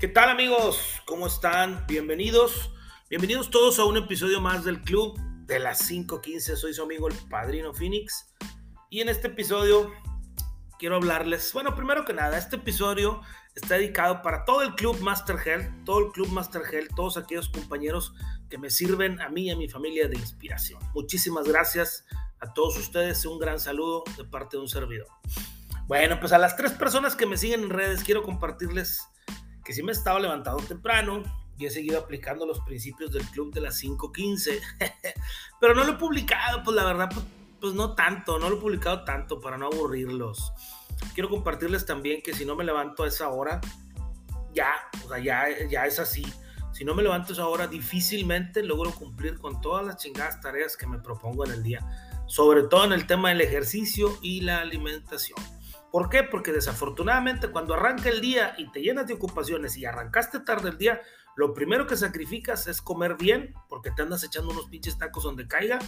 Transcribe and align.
¿Qué 0.00 0.08
tal 0.08 0.30
amigos? 0.30 0.80
¿Cómo 1.04 1.26
están? 1.26 1.84
Bienvenidos. 1.86 2.70
Bienvenidos 3.10 3.50
todos 3.50 3.78
a 3.78 3.84
un 3.84 3.98
episodio 3.98 4.40
más 4.40 4.64
del 4.64 4.80
club 4.80 5.20
de 5.44 5.58
las 5.58 5.90
5.15. 5.90 6.56
Soy 6.56 6.72
su 6.72 6.82
amigo 6.82 7.06
el 7.06 7.14
Padrino 7.28 7.74
Phoenix. 7.74 8.34
Y 8.88 9.02
en 9.02 9.10
este 9.10 9.26
episodio 9.26 9.92
quiero 10.78 10.96
hablarles, 10.96 11.52
bueno, 11.52 11.74
primero 11.74 12.06
que 12.06 12.14
nada, 12.14 12.38
este 12.38 12.56
episodio 12.56 13.20
está 13.54 13.74
dedicado 13.74 14.22
para 14.22 14.46
todo 14.46 14.62
el 14.62 14.74
club 14.74 14.98
Master 15.00 15.36
Health, 15.36 15.84
todo 15.84 16.06
el 16.06 16.12
club 16.12 16.28
Master 16.28 16.62
Health, 16.62 16.94
todos 16.96 17.18
aquellos 17.18 17.50
compañeros 17.50 18.14
que 18.48 18.56
me 18.56 18.70
sirven 18.70 19.20
a 19.20 19.28
mí 19.28 19.48
y 19.48 19.50
a 19.50 19.56
mi 19.56 19.68
familia 19.68 20.08
de 20.08 20.16
inspiración. 20.16 20.80
Muchísimas 20.94 21.46
gracias 21.46 22.06
a 22.40 22.54
todos 22.54 22.78
ustedes. 22.78 23.26
Un 23.26 23.38
gran 23.38 23.60
saludo 23.60 24.04
de 24.16 24.24
parte 24.24 24.56
de 24.56 24.62
un 24.62 24.68
servidor. 24.70 25.08
Bueno, 25.88 26.18
pues 26.20 26.32
a 26.32 26.38
las 26.38 26.56
tres 26.56 26.72
personas 26.72 27.14
que 27.16 27.26
me 27.26 27.36
siguen 27.36 27.64
en 27.64 27.68
redes 27.68 28.02
quiero 28.02 28.22
compartirles 28.22 29.02
que 29.70 29.74
sí 29.74 29.84
me 29.84 29.92
he 29.92 29.94
estado 29.94 30.18
levantando 30.18 30.60
temprano 30.64 31.22
y 31.56 31.64
he 31.64 31.70
seguido 31.70 32.00
aplicando 32.00 32.44
los 32.44 32.58
principios 32.58 33.12
del 33.12 33.22
club 33.26 33.54
de 33.54 33.60
las 33.60 33.80
5.15, 33.80 34.60
pero 35.60 35.76
no 35.76 35.84
lo 35.84 35.92
he 35.92 35.96
publicado, 35.96 36.64
pues 36.64 36.74
la 36.74 36.84
verdad, 36.84 37.08
pues, 37.14 37.24
pues, 37.60 37.74
no 37.74 37.94
tanto, 37.94 38.40
no 38.40 38.50
lo 38.50 38.56
he 38.56 38.60
publicado 38.60 39.04
tanto 39.04 39.40
para 39.40 39.56
no 39.56 39.66
aburrirlos. 39.66 40.52
Quiero 41.14 41.30
compartirles 41.30 41.86
también 41.86 42.20
que 42.20 42.34
si 42.34 42.44
no 42.44 42.56
me 42.56 42.64
levanto 42.64 43.04
a 43.04 43.06
esa 43.06 43.28
hora, 43.28 43.60
ya, 44.52 44.72
o 45.04 45.08
sea, 45.08 45.20
ya, 45.20 45.46
ya 45.68 45.86
es 45.86 46.00
así. 46.00 46.26
Si 46.72 46.84
no 46.84 46.96
me 46.96 47.04
levanto 47.04 47.28
a 47.28 47.34
esa 47.34 47.46
hora, 47.46 47.68
difícilmente 47.68 48.64
logro 48.64 48.90
cumplir 48.90 49.38
con 49.38 49.60
todas 49.60 49.86
las 49.86 49.98
chingadas 49.98 50.40
tareas 50.40 50.76
que 50.76 50.88
me 50.88 50.98
propongo 50.98 51.46
en 51.46 51.52
el 51.52 51.62
día, 51.62 51.86
sobre 52.26 52.64
todo 52.64 52.86
en 52.86 52.92
el 52.92 53.06
tema 53.06 53.28
del 53.28 53.40
ejercicio 53.40 54.18
y 54.20 54.40
la 54.40 54.62
alimentación. 54.62 55.38
¿Por 55.90 56.08
qué? 56.08 56.22
Porque 56.22 56.52
desafortunadamente 56.52 57.48
cuando 57.48 57.74
arranca 57.74 58.08
el 58.08 58.20
día 58.20 58.54
y 58.58 58.70
te 58.70 58.80
llenas 58.80 59.06
de 59.06 59.14
ocupaciones 59.14 59.76
y 59.76 59.84
arrancaste 59.84 60.40
tarde 60.40 60.70
el 60.70 60.78
día, 60.78 61.00
lo 61.36 61.52
primero 61.52 61.86
que 61.86 61.96
sacrificas 61.96 62.66
es 62.68 62.80
comer 62.80 63.16
bien, 63.16 63.54
porque 63.68 63.90
te 63.90 64.02
andas 64.02 64.22
echando 64.22 64.50
unos 64.50 64.68
pinches 64.68 64.98
tacos 64.98 65.24
donde 65.24 65.48
caiga. 65.48 65.78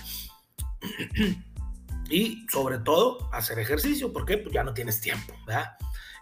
y 2.11 2.47
sobre 2.51 2.79
todo 2.79 3.33
hacer 3.33 3.59
ejercicio, 3.59 4.13
porque 4.13 4.39
pues 4.39 4.53
ya 4.53 4.65
no 4.65 4.75
tienes 4.75 5.01
tiempo, 5.01 5.35
¿verdad? 5.47 5.77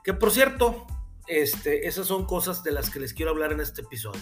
Que 0.04 0.12
por 0.12 0.30
cierto, 0.30 0.86
este, 1.26 1.88
esas 1.88 2.06
son 2.06 2.26
cosas 2.26 2.62
de 2.62 2.72
las 2.72 2.90
que 2.90 3.00
les 3.00 3.14
quiero 3.14 3.30
hablar 3.30 3.52
en 3.52 3.60
este 3.60 3.80
episodio. 3.80 4.20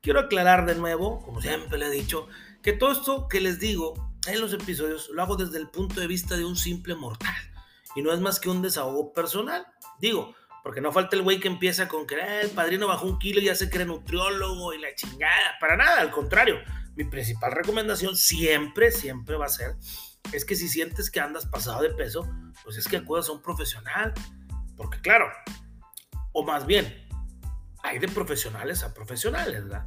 Quiero 0.00 0.20
aclarar 0.20 0.66
de 0.66 0.74
nuevo, 0.74 1.20
como 1.22 1.40
siempre 1.40 1.78
le 1.78 1.86
he 1.86 1.90
dicho, 1.90 2.28
que 2.62 2.72
todo 2.72 2.92
esto 2.92 3.28
que 3.28 3.40
les 3.40 3.58
digo 3.58 4.12
en 4.26 4.40
los 4.40 4.52
episodios 4.54 5.10
lo 5.10 5.22
hago 5.22 5.36
desde 5.36 5.58
el 5.58 5.68
punto 5.68 6.00
de 6.00 6.06
vista 6.06 6.36
de 6.36 6.44
un 6.44 6.56
simple 6.56 6.94
mortal 6.94 7.34
y 7.94 8.02
no 8.02 8.12
es 8.12 8.20
más 8.20 8.40
que 8.40 8.50
un 8.50 8.62
desahogo 8.62 9.12
personal. 9.12 9.66
Digo, 9.98 10.34
porque 10.64 10.80
no 10.80 10.92
falta 10.92 11.14
el 11.14 11.22
güey 11.22 11.40
que 11.40 11.48
empieza 11.48 11.88
con 11.88 12.06
que 12.06 12.16
ah, 12.16 12.40
el 12.40 12.50
padrino 12.50 12.88
bajó 12.88 13.06
un 13.06 13.18
kilo 13.18 13.38
y 13.38 13.44
ya 13.44 13.54
se 13.54 13.68
cree 13.68 13.84
nutriólogo 13.84 14.72
y 14.72 14.80
la 14.80 14.94
chingada. 14.94 15.58
Para 15.60 15.76
nada, 15.76 16.00
al 16.00 16.10
contrario. 16.10 16.56
Mi 16.96 17.04
principal 17.04 17.52
recomendación 17.52 18.16
siempre, 18.16 18.90
siempre 18.90 19.36
va 19.36 19.46
a 19.46 19.50
ser, 19.50 19.76
es 20.32 20.44
que 20.44 20.54
si 20.54 20.68
sientes 20.68 21.10
que 21.10 21.20
andas 21.20 21.44
pasado 21.44 21.82
de 21.82 21.90
peso, 21.90 22.26
pues 22.62 22.78
es 22.78 22.88
que 22.88 22.96
acudas 22.96 23.28
a 23.28 23.32
un 23.32 23.42
profesional. 23.42 24.14
Porque 24.76 25.00
claro, 25.00 25.26
o 26.32 26.44
más 26.44 26.66
bien, 26.66 27.06
hay 27.82 27.98
de 27.98 28.08
profesionales 28.08 28.82
a 28.84 28.94
profesionales, 28.94 29.64
¿verdad? 29.64 29.86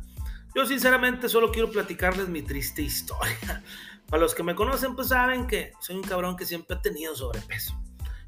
Yo 0.53 0.66
sinceramente 0.66 1.28
solo 1.28 1.52
quiero 1.52 1.72
platicarles 1.72 2.28
mi 2.28 2.44
triste 2.44 2.83
historia. 2.83 3.63
Para 4.09 4.22
los 4.22 4.35
que 4.35 4.44
me 4.44 4.53
conocen, 4.53 4.95
pues 4.95 5.08
saben 5.08 5.47
que 5.47 5.73
soy 5.81 5.95
un 5.95 6.03
cabrón 6.03 6.38
que 6.38 6.45
siempre 6.45 6.78
ha 6.78 6.81
tenido 6.81 7.16
sobrepeso 7.16 7.81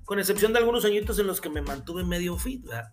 con 0.10 0.18
excepción 0.18 0.54
de 0.54 0.58
algunos 0.58 0.86
añitos 0.86 1.20
en 1.20 1.28
los 1.28 1.40
que 1.40 1.52
me 1.52 1.62
mantuve 1.62 2.04
medio 2.04 2.36
fit, 2.36 2.66
¿verdad? 2.66 2.92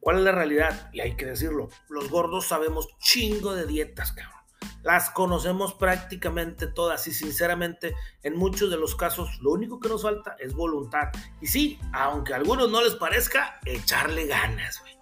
¿Cuál 0.00 0.18
es 0.18 0.24
la 0.24 0.32
realidad? 0.32 0.90
Y 0.92 1.00
hay 1.00 1.16
que 1.16 1.24
decirlo, 1.24 1.70
los 1.88 2.10
gordos 2.10 2.46
sabemos 2.46 2.88
chingo 2.98 3.54
de 3.54 3.64
dietas, 3.64 4.12
cabrón. 4.12 4.42
Las 4.82 5.08
conocemos 5.08 5.72
prácticamente 5.72 6.66
todas 6.66 7.06
y 7.06 7.12
sinceramente 7.12 7.94
en 8.22 8.36
muchos 8.36 8.68
de 8.68 8.76
los 8.76 8.94
casos 8.94 9.30
lo 9.40 9.52
único 9.52 9.80
que 9.80 9.88
nos 9.88 10.02
falta 10.02 10.36
es 10.38 10.52
voluntad. 10.52 11.08
Y 11.40 11.46
sí, 11.46 11.80
aunque 11.94 12.34
a 12.34 12.36
algunos 12.36 12.70
no 12.70 12.84
les 12.84 12.96
parezca, 12.96 13.58
echarle 13.64 14.26
ganas, 14.26 14.78
güey. 14.80 14.92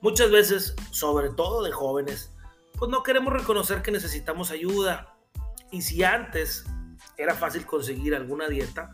Muchas 0.00 0.30
veces, 0.30 0.76
sobre 0.92 1.30
todo 1.30 1.64
de 1.64 1.72
jóvenes, 1.72 2.30
pues 2.78 2.88
no 2.88 3.02
queremos 3.02 3.32
reconocer 3.32 3.82
que 3.82 3.90
necesitamos 3.90 4.52
ayuda. 4.52 5.18
Y 5.72 5.82
si 5.82 6.04
antes 6.04 6.64
era 7.16 7.34
fácil 7.34 7.66
conseguir 7.66 8.14
alguna 8.14 8.46
dieta, 8.46 8.92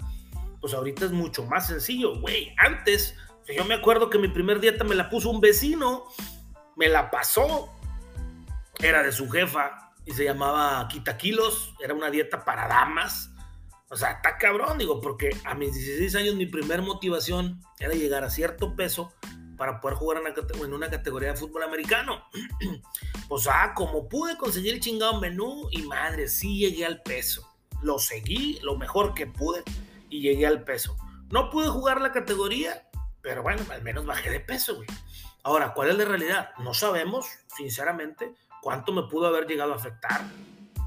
pues 0.60 0.74
ahorita 0.74 1.06
es 1.06 1.12
mucho 1.12 1.44
más 1.44 1.66
sencillo, 1.66 2.18
güey. 2.20 2.54
Antes, 2.58 3.14
yo 3.56 3.64
me 3.64 3.74
acuerdo 3.74 4.10
que 4.10 4.18
mi 4.18 4.28
primer 4.28 4.60
dieta 4.60 4.84
me 4.84 4.94
la 4.94 5.08
puso 5.08 5.30
un 5.30 5.40
vecino, 5.40 6.04
me 6.76 6.88
la 6.88 7.10
pasó, 7.10 7.72
era 8.78 9.02
de 9.02 9.12
su 9.12 9.28
jefa 9.30 9.92
y 10.04 10.12
se 10.12 10.24
llamaba 10.24 10.86
Quita 10.88 11.16
Kilos, 11.16 11.74
era 11.82 11.94
una 11.94 12.10
dieta 12.10 12.44
para 12.44 12.68
damas. 12.68 13.30
O 13.88 13.96
sea, 13.96 14.12
está 14.12 14.38
cabrón, 14.38 14.78
digo, 14.78 15.00
porque 15.00 15.30
a 15.44 15.54
mis 15.54 15.74
16 15.74 16.14
años 16.14 16.34
mi 16.36 16.46
primer 16.46 16.80
motivación 16.80 17.60
era 17.78 17.92
llegar 17.94 18.22
a 18.22 18.30
cierto 18.30 18.76
peso 18.76 19.12
para 19.56 19.80
poder 19.80 19.96
jugar 19.98 20.18
en 20.18 20.72
una, 20.72 20.88
categoría 20.88 21.32
de 21.32 21.36
fútbol 21.36 21.64
americano. 21.64 22.24
pues, 23.28 23.46
ah, 23.48 23.72
como 23.74 24.08
pude 24.08 24.38
conseguir 24.38 24.74
el 24.74 24.80
chingado 24.80 25.20
menú 25.20 25.68
y 25.70 25.82
madre, 25.82 26.28
sí 26.28 26.58
llegué 26.58 26.86
al 26.86 27.02
peso. 27.02 27.46
Lo 27.82 27.98
seguí 27.98 28.58
lo 28.62 28.76
mejor 28.76 29.12
que 29.12 29.26
pude 29.26 29.64
y 30.10 30.20
llegué 30.20 30.46
al 30.46 30.64
peso. 30.64 30.96
No 31.30 31.48
pude 31.50 31.68
jugar 31.68 32.00
la 32.00 32.12
categoría, 32.12 32.88
pero 33.22 33.42
bueno, 33.42 33.62
al 33.70 33.82
menos 33.82 34.04
bajé 34.04 34.30
de 34.30 34.40
peso, 34.40 34.76
güey. 34.76 34.88
Ahora, 35.42 35.72
¿cuál 35.72 35.90
es 35.90 35.96
la 35.96 36.04
realidad? 36.04 36.50
No 36.58 36.74
sabemos, 36.74 37.26
sinceramente, 37.56 38.34
cuánto 38.60 38.92
me 38.92 39.04
pudo 39.04 39.28
haber 39.28 39.46
llegado 39.46 39.72
a 39.72 39.76
afectar 39.76 40.22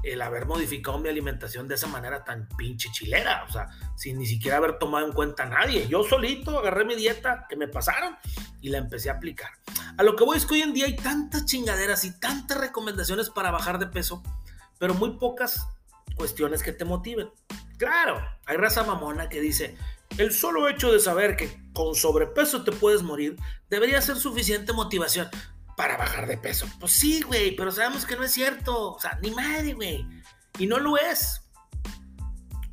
el 0.04 0.20
haber 0.20 0.46
modificado 0.46 0.98
mi 0.98 1.08
alimentación 1.08 1.66
de 1.66 1.76
esa 1.76 1.86
manera 1.86 2.24
tan 2.24 2.46
pinche 2.58 2.90
chilera, 2.92 3.44
o 3.48 3.52
sea, 3.52 3.68
sin 3.96 4.18
ni 4.18 4.26
siquiera 4.26 4.58
haber 4.58 4.78
tomado 4.78 5.06
en 5.06 5.12
cuenta 5.12 5.44
a 5.44 5.46
nadie. 5.46 5.88
Yo 5.88 6.04
solito 6.04 6.58
agarré 6.58 6.84
mi 6.84 6.94
dieta 6.94 7.46
que 7.48 7.56
me 7.56 7.68
pasaron 7.68 8.16
y 8.60 8.68
la 8.68 8.78
empecé 8.78 9.08
a 9.08 9.14
aplicar. 9.14 9.50
A 9.96 10.02
lo 10.02 10.14
que 10.14 10.24
voy 10.24 10.36
es 10.36 10.44
que 10.44 10.54
hoy 10.54 10.62
en 10.62 10.74
día 10.74 10.86
hay 10.86 10.96
tantas 10.96 11.46
chingaderas 11.46 12.04
y 12.04 12.18
tantas 12.20 12.58
recomendaciones 12.58 13.30
para 13.30 13.50
bajar 13.50 13.78
de 13.78 13.86
peso, 13.86 14.22
pero 14.78 14.94
muy 14.94 15.16
pocas 15.16 15.66
cuestiones 16.16 16.62
que 16.62 16.72
te 16.72 16.84
motiven. 16.84 17.30
Claro, 17.76 18.22
hay 18.46 18.56
raza 18.56 18.84
mamona 18.84 19.28
que 19.28 19.40
dice, 19.40 19.76
el 20.18 20.32
solo 20.32 20.68
hecho 20.68 20.92
de 20.92 21.00
saber 21.00 21.36
que 21.36 21.60
con 21.72 21.94
sobrepeso 21.94 22.62
te 22.62 22.72
puedes 22.72 23.02
morir 23.02 23.36
debería 23.68 24.00
ser 24.00 24.16
suficiente 24.16 24.72
motivación 24.72 25.28
para 25.76 25.96
bajar 25.96 26.26
de 26.26 26.38
peso. 26.38 26.66
Pues 26.78 26.92
sí, 26.92 27.22
güey, 27.22 27.56
pero 27.56 27.72
sabemos 27.72 28.06
que 28.06 28.16
no 28.16 28.24
es 28.24 28.32
cierto. 28.32 28.92
O 28.92 29.00
sea, 29.00 29.18
ni 29.22 29.30
madre, 29.30 29.72
güey. 29.74 30.06
Y 30.58 30.66
no 30.66 30.78
lo 30.78 30.96
es. 30.96 31.42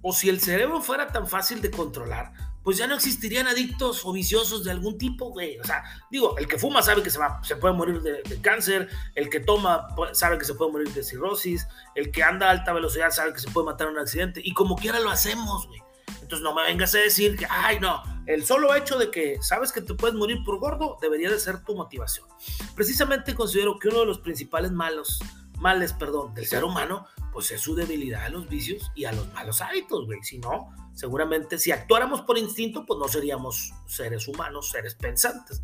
O 0.02 0.14
si 0.14 0.30
el 0.30 0.40
cerebro 0.40 0.82
fuera 0.82 1.08
tan 1.08 1.28
fácil 1.28 1.62
de 1.62 1.72
controlar, 1.72 2.34
pues 2.64 2.78
ya 2.78 2.88
no 2.88 2.96
existirían 2.96 3.48
adictos 3.48 4.06
o 4.06 4.12
viciosos 4.12 4.64
de 4.64 4.72
algún 4.72 4.98
tipo, 4.98 5.30
güey. 5.32 5.58
O 5.60 5.64
sea, 5.64 5.84
digo, 6.10 6.38
el 6.38 6.48
que 6.48 6.58
fuma 6.58 6.82
sabe 6.82 7.02
que 7.02 7.10
se, 7.10 7.20
va, 7.20 7.44
se 7.44 7.56
puede 7.56 7.74
morir 7.74 8.02
de, 8.02 8.22
cáncer, 8.42 8.90
el 9.16 9.30
que 9.30 9.40
toma 9.40 9.88
sabe 10.14 10.38
que 10.38 10.46
se 10.46 10.54
puede 10.54 10.72
morir 10.72 10.90
de 10.94 11.04
cirrosis, 11.04 11.68
el 11.96 12.12
que 12.12 12.24
anda 12.24 12.48
a 12.48 12.52
alta 12.52 12.74
velocidad 12.74 13.12
sabe 13.12 13.34
que 13.34 13.40
se 13.40 13.50
puede 13.50 13.66
matar 13.66 13.88
en 13.88 13.94
un 13.94 14.00
accidente, 14.00 14.42
y 14.44 14.54
como 14.54 14.76
quiera 14.76 15.00
lo 15.00 15.10
hacemos, 15.10 15.68
güey. 15.68 15.82
Entonces 16.22 16.42
no 16.42 16.54
me 16.54 16.64
vengas 16.64 16.94
a 16.96 17.00
decir 17.00 17.38
que, 17.38 17.46
ay, 17.50 17.80
no, 17.80 18.02
el 18.26 18.46
solo 18.46 18.74
hecho 18.76 18.98
de 18.98 19.12
que 19.12 19.42
sabes 19.42 19.72
que 19.72 19.82
te 19.82 19.94
puedes 19.94 20.16
morir 20.16 20.38
por 20.46 20.60
gordo 20.60 20.98
debería 21.02 21.30
de 21.30 21.40
ser 21.40 21.64
tu 21.64 21.76
motivación. 21.76 22.28
Precisamente 22.76 23.36
considero 23.36 23.80
que 23.80 23.90
uno 23.90 24.02
de 24.02 24.06
los 24.06 24.20
principales 24.20 24.72
malos, 24.72 25.20
males, 25.62 25.94
perdón, 25.94 26.34
del 26.34 26.46
ser 26.46 26.64
humano, 26.64 27.08
pues 27.32 27.52
es 27.52 27.62
su 27.62 27.76
debilidad 27.76 28.26
a 28.26 28.30
los 28.30 28.50
vicios 28.50 28.92
y 28.96 29.06
a 29.06 29.12
los 29.12 29.32
malos 29.34 29.62
hábitos, 29.62 30.06
güey. 30.06 30.22
Si 30.24 30.40
no, 30.40 30.70
seguramente 30.94 31.58
si 31.58 31.72
actuáramos 31.72 32.22
por 32.22 32.38
instinto, 32.38 32.86
pues 32.86 33.00
no 33.00 33.08
seríamos 33.08 33.72
seres 33.88 34.28
humanos, 34.28 34.70
seres 34.70 34.96
pensantes. 34.96 35.62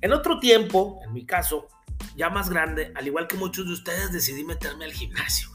En 0.00 0.12
otro 0.12 0.38
tiempo, 0.38 1.00
en 1.04 1.12
mi 1.12 1.24
caso, 1.24 1.68
ya 2.16 2.30
más 2.30 2.50
grande, 2.50 2.92
al 2.94 3.06
igual 3.06 3.28
que 3.28 3.36
muchos 3.36 3.66
de 3.66 3.72
ustedes, 3.72 4.12
decidí 4.12 4.44
meterme 4.44 4.84
al 4.84 4.92
gimnasio. 4.92 5.50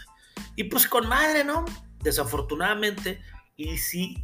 Y 0.56 0.66
pues 0.66 0.88
con 0.88 1.08
madre, 1.08 1.44
¿no? 1.44 1.66
Desafortunadamente, 2.00 3.22
y 3.56 3.78
sí, 3.78 4.24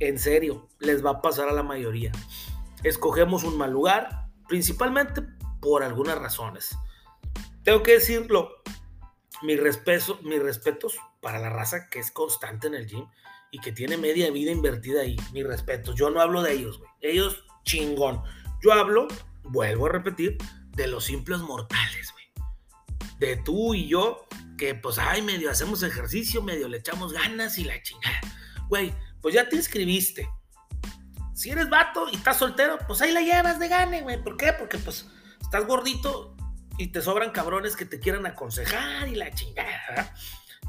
en 0.00 0.18
serio, 0.18 0.68
les 0.78 1.04
va 1.04 1.10
a 1.10 1.22
pasar 1.22 1.48
a 1.48 1.52
la 1.52 1.62
mayoría. 1.62 2.12
Escogemos 2.82 3.44
un 3.44 3.56
mal 3.58 3.72
lugar, 3.72 4.28
principalmente 4.48 5.22
por 5.60 5.82
algunas 5.82 6.18
razones. 6.18 6.76
Tengo 7.64 7.82
que 7.82 7.92
decirlo, 7.92 8.50
mis, 9.42 9.60
respeto, 9.60 10.18
mis 10.22 10.42
respetos 10.42 10.96
para 11.20 11.38
la 11.38 11.50
raza 11.50 11.88
que 11.88 11.98
es 11.98 12.10
constante 12.10 12.66
en 12.66 12.74
el 12.74 12.86
gym 12.86 13.06
y 13.50 13.58
que 13.60 13.72
tiene 13.72 13.96
media 13.96 14.30
vida 14.30 14.50
invertida 14.50 15.02
ahí. 15.02 15.16
Mi 15.32 15.42
respeto. 15.42 15.94
Yo 15.94 16.10
no 16.10 16.20
hablo 16.20 16.42
de 16.42 16.52
ellos, 16.52 16.78
güey. 16.78 16.90
Ellos 17.00 17.44
chingón. 17.64 18.22
Yo 18.62 18.72
hablo, 18.72 19.08
vuelvo 19.44 19.86
a 19.86 19.90
repetir, 19.90 20.38
de 20.72 20.86
los 20.86 21.04
simples 21.04 21.40
mortales, 21.40 22.12
güey. 22.12 22.26
De 23.18 23.36
tú 23.36 23.74
y 23.74 23.88
yo, 23.88 24.26
que 24.58 24.74
pues, 24.74 24.98
ay, 24.98 25.22
medio 25.22 25.50
hacemos 25.50 25.82
ejercicio, 25.82 26.42
medio 26.42 26.68
le 26.68 26.78
echamos 26.78 27.12
ganas 27.12 27.58
y 27.58 27.64
la 27.64 27.80
chingada. 27.82 28.20
Güey, 28.68 28.94
pues 29.20 29.34
ya 29.34 29.48
te 29.48 29.56
inscribiste. 29.56 30.28
Si 31.34 31.50
eres 31.50 31.68
vato 31.68 32.08
y 32.10 32.16
estás 32.16 32.38
soltero, 32.38 32.78
pues 32.86 33.02
ahí 33.02 33.12
la 33.12 33.20
llevas 33.20 33.58
de 33.58 33.68
gane, 33.68 34.02
güey. 34.02 34.22
¿Por 34.22 34.36
qué? 34.36 34.52
Porque 34.52 34.78
pues 34.78 35.06
estás 35.40 35.66
gordito 35.66 36.35
y 36.78 36.88
te 36.88 37.00
sobran 37.00 37.30
cabrones 37.30 37.76
que 37.76 37.84
te 37.84 37.98
quieran 37.98 38.26
aconsejar 38.26 39.08
y 39.08 39.14
la 39.14 39.32
chingada. 39.32 40.14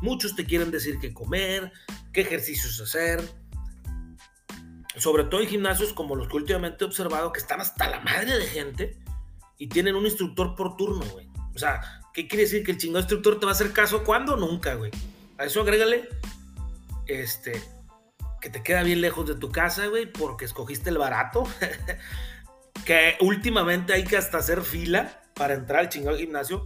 Muchos 0.02 0.36
te 0.36 0.46
quieren 0.46 0.72
decir 0.72 1.00
qué 1.00 1.14
comer, 1.14 1.72
qué 2.14 2.22
ejercicios 2.22 2.80
hacer. 2.80 3.22
Sobre 4.96 5.26
todo 5.26 5.42
en 5.42 5.48
gimnasios 5.48 5.94
como 5.94 6.16
los 6.16 6.28
que 6.28 6.38
últimamente 6.38 6.84
he 6.84 6.88
observado 6.88 7.32
que 7.32 7.40
están 7.40 7.62
hasta 7.62 7.90
la 7.90 8.00
madre 8.00 8.38
de 8.38 8.48
gente 8.48 8.98
y 9.58 9.68
tienen 9.68 9.96
un 9.96 10.06
instructor 10.06 10.56
por 10.56 10.76
turno, 10.76 11.06
güey. 11.06 11.28
O 11.54 11.60
sea, 11.60 12.02
¿qué 12.14 12.28
quiere 12.28 12.44
decir? 12.44 12.64
¿Que 12.64 12.72
el 12.72 12.78
chingado 12.78 13.00
instructor 13.00 13.40
te 13.40 13.46
va 13.46 13.52
a 13.52 13.56
hacer 13.56 13.74
caso 13.74 14.04
cuando? 14.04 14.36
Nunca, 14.38 14.76
güey. 14.76 14.92
A 15.38 15.46
eso 15.46 15.62
agrégale, 15.62 16.10
este, 17.06 17.62
que 18.42 18.50
te 18.50 18.64
queda 18.64 18.84
bien 18.84 19.02
lejos 19.02 19.28
de 19.28 19.36
tu 19.36 19.52
casa, 19.52 19.88
güey, 19.88 20.12
porque 20.12 20.46
escogiste 20.46 20.90
el 20.90 20.98
barato. 20.98 21.44
que 22.86 23.18
últimamente 23.22 23.94
hay 23.94 24.04
que 24.04 24.18
hasta 24.18 24.38
hacer 24.38 24.62
fila 24.62 25.22
para 25.38 25.54
entrar 25.54 25.82
al 25.82 25.90
chingado 25.90 26.18
gimnasio. 26.18 26.64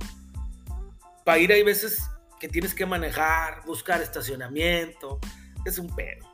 Para 1.25 1.38
ir 1.39 1.51
hay 1.51 1.63
veces 1.63 2.03
que 2.39 2.47
tienes 2.47 2.73
que 2.73 2.85
manejar, 2.85 3.63
buscar 3.65 4.01
estacionamiento. 4.01 5.19
Es 5.65 5.77
un 5.77 5.94
pedo. 5.95 6.27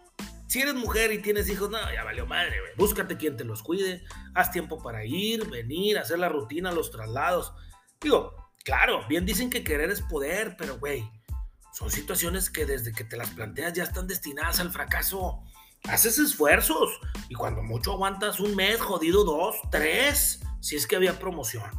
Si 0.48 0.62
eres 0.62 0.75
mujer 0.75 1.12
y 1.12 1.22
tienes 1.22 1.50
hijos, 1.50 1.69
no, 1.69 1.78
ya 1.94 2.06
valió 2.06 2.25
madre, 2.25 2.62
güey. 2.62 2.72
Búscate 2.78 3.18
quien 3.18 3.36
te 3.36 3.44
los 3.44 3.62
cuide. 3.62 4.06
Haz 4.34 4.51
tiempo 4.51 4.81
para 4.81 5.04
ir, 5.04 5.50
venir, 5.50 5.98
hacer 5.98 6.19
la 6.19 6.30
rutina, 6.30 6.72
los 6.72 6.89
traslados. 6.89 7.54
Digo, 8.00 8.34
claro, 8.63 9.06
bien 9.10 9.25
dicen 9.25 9.50
que 9.50 9.66
querer 9.66 9.92
es 9.92 10.01
poder, 10.01 10.56
pero, 10.57 10.80
güey, 10.80 11.04
son 11.74 11.92
situaciones 11.92 12.50
que 12.50 12.66
desde 12.66 12.94
que 12.94 13.04
te 13.04 13.18
las 13.18 13.31
planteas 13.31 13.74
ya 13.74 13.84
están 13.84 14.07
destinadas 14.07 14.62
al 14.62 14.72
fracaso. 14.72 15.44
Haces 15.84 16.18
esfuerzos 16.18 16.89
y 17.28 17.36
cuando 17.36 17.62
mucho 17.62 17.92
aguantas 17.92 18.39
un 18.39 18.56
mes, 18.56 18.80
jodido 18.80 19.25
dos, 19.25 19.57
tres, 19.69 20.39
si 20.62 20.78
es 20.78 20.88
que 20.88 20.95
había 20.95 21.19
promoción. 21.19 21.69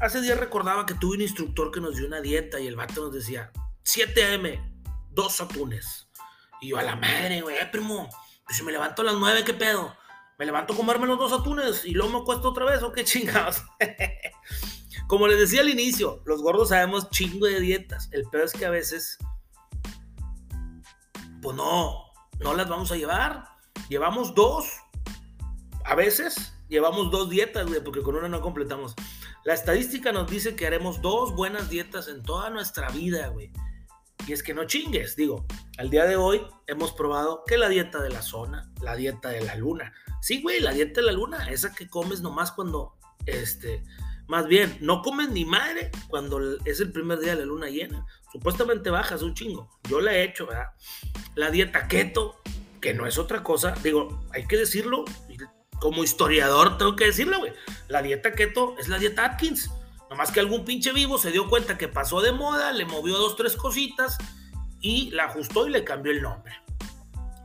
Hace 0.00 0.20
días 0.20 0.38
recordaba 0.38 0.86
que 0.86 0.94
tuve 0.94 1.16
un 1.16 1.22
instructor 1.22 1.72
que 1.72 1.80
nos 1.80 1.96
dio 1.96 2.06
una 2.06 2.20
dieta 2.20 2.60
y 2.60 2.68
el 2.68 2.76
vato 2.76 3.02
nos 3.02 3.12
decía 3.12 3.50
7 3.82 4.24
a.m., 4.24 4.82
dos 5.10 5.40
atunes. 5.40 6.08
Y 6.60 6.68
yo 6.68 6.78
a 6.78 6.82
la 6.82 6.94
madre, 6.94 7.40
güey, 7.40 7.56
primo, 7.72 8.08
pues 8.44 8.56
si 8.56 8.62
me 8.62 8.70
levanto 8.70 9.02
a 9.02 9.06
las 9.06 9.16
9, 9.16 9.42
¿qué 9.44 9.54
pedo? 9.54 9.96
¿Me 10.38 10.46
levanto 10.46 10.72
a 10.72 10.76
comerme 10.76 11.08
los 11.08 11.18
dos 11.18 11.32
atunes 11.32 11.84
y 11.84 11.94
luego 11.94 12.12
me 12.12 12.18
acuesto 12.20 12.50
otra 12.50 12.64
vez 12.64 12.80
o 12.84 12.92
qué 12.92 13.02
chingados? 13.04 13.64
Como 15.08 15.26
les 15.26 15.40
decía 15.40 15.62
al 15.62 15.68
inicio, 15.68 16.22
los 16.26 16.42
gordos 16.42 16.68
sabemos 16.68 17.10
chingo 17.10 17.46
de 17.46 17.58
dietas. 17.58 18.08
El 18.12 18.22
peor 18.30 18.44
es 18.44 18.52
que 18.52 18.66
a 18.66 18.70
veces, 18.70 19.18
pues 21.42 21.56
no, 21.56 22.04
no 22.38 22.54
las 22.54 22.68
vamos 22.68 22.92
a 22.92 22.96
llevar. 22.96 23.46
Llevamos 23.88 24.32
dos. 24.36 24.66
A 25.84 25.96
veces 25.96 26.54
llevamos 26.68 27.10
dos 27.10 27.28
dietas, 27.30 27.66
güey, 27.66 27.82
porque 27.82 28.02
con 28.02 28.14
una 28.14 28.28
no 28.28 28.40
completamos. 28.40 28.94
La 29.44 29.54
estadística 29.54 30.12
nos 30.12 30.30
dice 30.30 30.56
que 30.56 30.66
haremos 30.66 31.00
dos 31.00 31.34
buenas 31.34 31.70
dietas 31.70 32.08
en 32.08 32.22
toda 32.22 32.50
nuestra 32.50 32.90
vida, 32.90 33.28
güey. 33.28 33.50
Y 34.26 34.32
es 34.32 34.42
que 34.42 34.52
no 34.52 34.64
chingues, 34.64 35.16
digo, 35.16 35.46
al 35.78 35.90
día 35.90 36.04
de 36.04 36.16
hoy 36.16 36.42
hemos 36.66 36.92
probado 36.92 37.44
que 37.46 37.56
la 37.56 37.68
dieta 37.68 38.02
de 38.02 38.10
la 38.10 38.20
zona, 38.20 38.70
la 38.82 38.94
dieta 38.94 39.30
de 39.30 39.40
la 39.40 39.54
luna. 39.54 39.92
Sí, 40.20 40.42
güey, 40.42 40.60
la 40.60 40.72
dieta 40.72 41.00
de 41.00 41.06
la 41.06 41.12
luna, 41.12 41.50
esa 41.50 41.74
que 41.74 41.88
comes 41.88 42.20
nomás 42.20 42.52
cuando, 42.52 42.94
este, 43.24 43.82
más 44.26 44.46
bien, 44.46 44.76
no 44.80 45.00
comes 45.00 45.30
ni 45.30 45.46
madre 45.46 45.90
cuando 46.08 46.58
es 46.66 46.80
el 46.80 46.92
primer 46.92 47.20
día 47.20 47.34
de 47.34 47.40
la 47.40 47.46
luna 47.46 47.70
llena. 47.70 48.04
Supuestamente 48.30 48.90
bajas 48.90 49.22
un 49.22 49.32
chingo. 49.32 49.70
Yo 49.88 50.02
la 50.02 50.12
he 50.14 50.24
hecho, 50.24 50.46
¿verdad? 50.46 50.72
La 51.34 51.50
dieta 51.50 51.88
keto, 51.88 52.42
que 52.82 52.92
no 52.92 53.06
es 53.06 53.16
otra 53.16 53.42
cosa. 53.42 53.74
Digo, 53.82 54.20
hay 54.32 54.46
que 54.46 54.58
decirlo. 54.58 55.06
Como 55.80 56.04
historiador 56.04 56.78
tengo 56.78 56.96
que 56.96 57.06
decirlo, 57.06 57.38
güey. 57.38 57.52
La 57.88 58.02
dieta 58.02 58.32
keto 58.32 58.76
es 58.78 58.88
la 58.88 58.98
dieta 58.98 59.24
Atkins. 59.24 59.70
Nomás 60.10 60.32
que 60.32 60.40
algún 60.40 60.64
pinche 60.64 60.92
vivo 60.92 61.18
se 61.18 61.30
dio 61.30 61.48
cuenta 61.48 61.76
que 61.76 61.88
pasó 61.88 62.20
de 62.20 62.32
moda, 62.32 62.72
le 62.72 62.86
movió 62.86 63.18
dos, 63.18 63.36
tres 63.36 63.56
cositas 63.56 64.16
y 64.80 65.10
la 65.10 65.24
ajustó 65.24 65.66
y 65.66 65.70
le 65.70 65.84
cambió 65.84 66.12
el 66.12 66.22
nombre. 66.22 66.54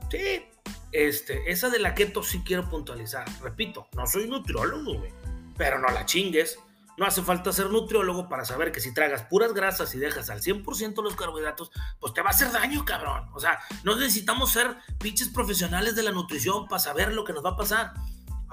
Sí, 0.10 0.46
este, 0.92 1.52
esa 1.52 1.70
de 1.70 1.80
la 1.80 1.94
keto 1.96 2.24
sí 2.24 2.44
quiero 2.46 2.70
puntualizar. 2.70 3.26
Repito, 3.42 3.88
no 3.96 4.08
soy 4.08 4.28
nutriólogo, 4.28 5.00
güey. 5.00 5.12
Pero 5.58 5.80
no 5.80 5.90
la 5.90 6.06
chingues. 6.06 6.58
No 6.96 7.08
hace 7.08 7.24
falta 7.24 7.52
ser 7.52 7.72
nutriólogo 7.72 8.30
para 8.30 8.46
saber 8.46 8.72
que 8.72 8.80
si 8.80 8.94
tragas 8.94 9.24
puras 9.24 9.54
grasas 9.54 9.96
y 9.96 9.98
dejas 9.98 10.30
al 10.30 10.42
100% 10.42 11.02
los 11.02 11.16
carbohidratos, 11.16 11.72
pues 12.00 12.14
te 12.14 12.22
va 12.22 12.28
a 12.28 12.32
hacer 12.32 12.52
daño, 12.52 12.86
cabrón. 12.86 13.28
O 13.34 13.40
sea, 13.40 13.60
no 13.84 13.96
necesitamos 13.96 14.52
ser 14.52 14.78
pinches 15.00 15.30
profesionales 15.30 15.96
de 15.96 16.04
la 16.04 16.12
nutrición 16.12 16.68
para 16.68 16.80
saber 16.80 17.12
lo 17.12 17.24
que 17.24 17.34
nos 17.34 17.44
va 17.44 17.52
a 17.52 17.58
pasar. 17.58 17.94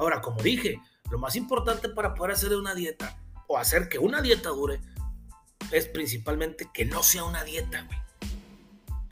Ahora, 0.00 0.20
como 0.20 0.42
dije, 0.42 0.80
lo 1.10 1.18
más 1.18 1.36
importante 1.36 1.88
para 1.88 2.14
poder 2.14 2.32
hacer 2.32 2.56
una 2.56 2.74
dieta 2.74 3.20
o 3.46 3.58
hacer 3.58 3.88
que 3.88 3.98
una 3.98 4.20
dieta 4.20 4.48
dure 4.48 4.80
es 5.70 5.86
principalmente 5.86 6.68
que 6.72 6.84
no 6.84 7.02
sea 7.02 7.24
una 7.24 7.44
dieta, 7.44 7.82
güey. 7.82 7.98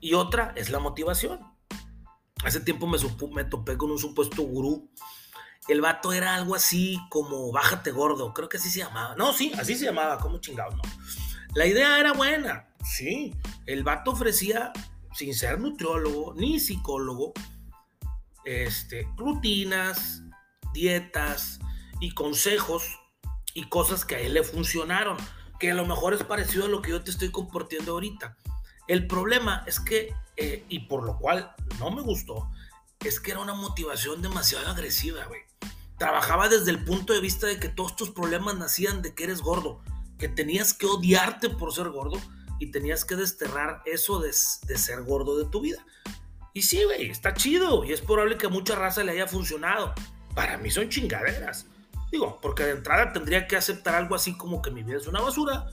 Y 0.01 0.15
otra 0.15 0.53
es 0.57 0.71
la 0.71 0.79
motivación. 0.79 1.41
Hace 2.45 2.61
tiempo 2.61 2.87
me, 2.87 2.99
me 3.33 3.45
topé 3.45 3.77
con 3.77 3.91
un 3.91 3.99
supuesto 3.99 4.43
gurú 4.43 4.91
el 5.69 5.83
vato 5.83 6.15
era 6.15 6.35
algo 6.35 6.55
así 6.55 6.99
como 7.11 7.53
bájate 7.53 7.91
gordo, 7.91 8.33
creo 8.33 8.49
que 8.49 8.57
así 8.57 8.71
se 8.71 8.81
llamaba. 8.81 9.15
No, 9.17 9.35
sí, 9.35 9.53
así 9.59 9.75
se 9.75 9.85
llamaba, 9.85 10.19
como 10.19 10.39
chingado, 10.39 10.75
no. 10.75 10.83
La 11.55 11.67
idea 11.67 12.01
era 12.01 12.15
buena, 12.15 12.69
sí. 12.83 13.35
El 13.67 13.85
vato 13.85 14.13
ofrecía, 14.13 14.73
sin 15.13 15.35
ser 15.35 15.61
nutriólogo 15.61 16.33
ni 16.35 16.59
psicólogo, 16.59 17.35
este, 18.47 19.07
rutinas, 19.19 20.23
dietas 20.73 21.59
y 22.01 22.13
consejos 22.13 22.85
y 23.55 23.69
cosas 23.69 24.05
que 24.05 24.17
a 24.17 24.21
él 24.21 24.35
le 24.35 24.43
funcionaron, 24.43 25.17
que 25.59 25.71
a 25.71 25.75
lo 25.75 25.87
mejor 25.87 26.15
es 26.15 26.23
parecido 26.23 26.67
a 26.67 26.69
lo 26.69 26.83
que 26.83 26.91
yo 26.91 27.03
te 27.03 27.11
estoy 27.11 27.31
compartiendo 27.31 27.93
ahorita. 27.93 28.37
El 28.87 29.07
problema 29.07 29.65
es 29.67 29.81
que, 29.81 30.15
eh, 30.37 30.65
y 30.69 30.81
por 30.81 31.05
lo 31.05 31.19
cual 31.19 31.55
no 31.79 31.91
me 31.91 32.03
gustó, 32.03 32.51
es 33.01 33.21
que 33.21 33.33
era 33.33 33.41
una 33.41 33.55
motivación 33.55 34.23
demasiado 34.23 34.69
agresiva, 34.69 35.25
güey 35.25 35.49
trabajaba 35.99 36.49
desde 36.49 36.71
el 36.71 36.85
punto 36.85 37.13
de 37.13 37.21
vista 37.21 37.47
de 37.47 37.59
que 37.59 37.69
todos 37.69 37.97
tus 37.97 38.11
problemas 38.11 38.57
nacían 38.57 39.03
de 39.03 39.15
que 39.15 39.25
eres 39.25 39.43
gordo, 39.43 39.83
que 40.17 40.29
tenías 40.29 40.73
que 40.73 40.87
odiarte 40.87 41.51
por 41.51 41.75
ser 41.75 41.91
gordo 41.91 42.19
y 42.61 42.71
tenías 42.71 43.05
que 43.05 43.17
desterrar 43.17 43.83
eso 43.85 44.21
de, 44.21 44.33
ser 44.33 45.03
gordo 45.03 45.37
de 45.37 45.51
tu 45.51 45.61
vida. 45.61 45.85
Y 46.55 46.63
sí, 46.63 46.83
güey, 46.85 47.11
está 47.11 47.35
chido 47.35 47.85
y 47.85 47.93
es 47.93 48.01
probable 48.01 48.39
que 48.39 48.47
a 48.47 48.51
mucha 48.51 48.75
raza 48.75 49.05
le 49.05 49.13
haya 49.13 49.27
funcionado. 49.27 49.93
Para 50.35 50.57
mí 50.59 50.71
son 50.71 50.89
chingaderas. 50.89 51.67
Digo, 52.11 52.39
porque 52.41 52.65
de 52.65 52.73
entrada 52.73 53.13
tendría 53.13 53.47
que 53.47 53.57
aceptar 53.57 53.95
algo 53.95 54.15
así 54.15 54.37
como 54.37 54.63
que 54.63 54.71
mi 54.71 54.83
vida 54.83 54.97
es 54.99 55.07
una 55.07 55.21
basura. 55.21 55.67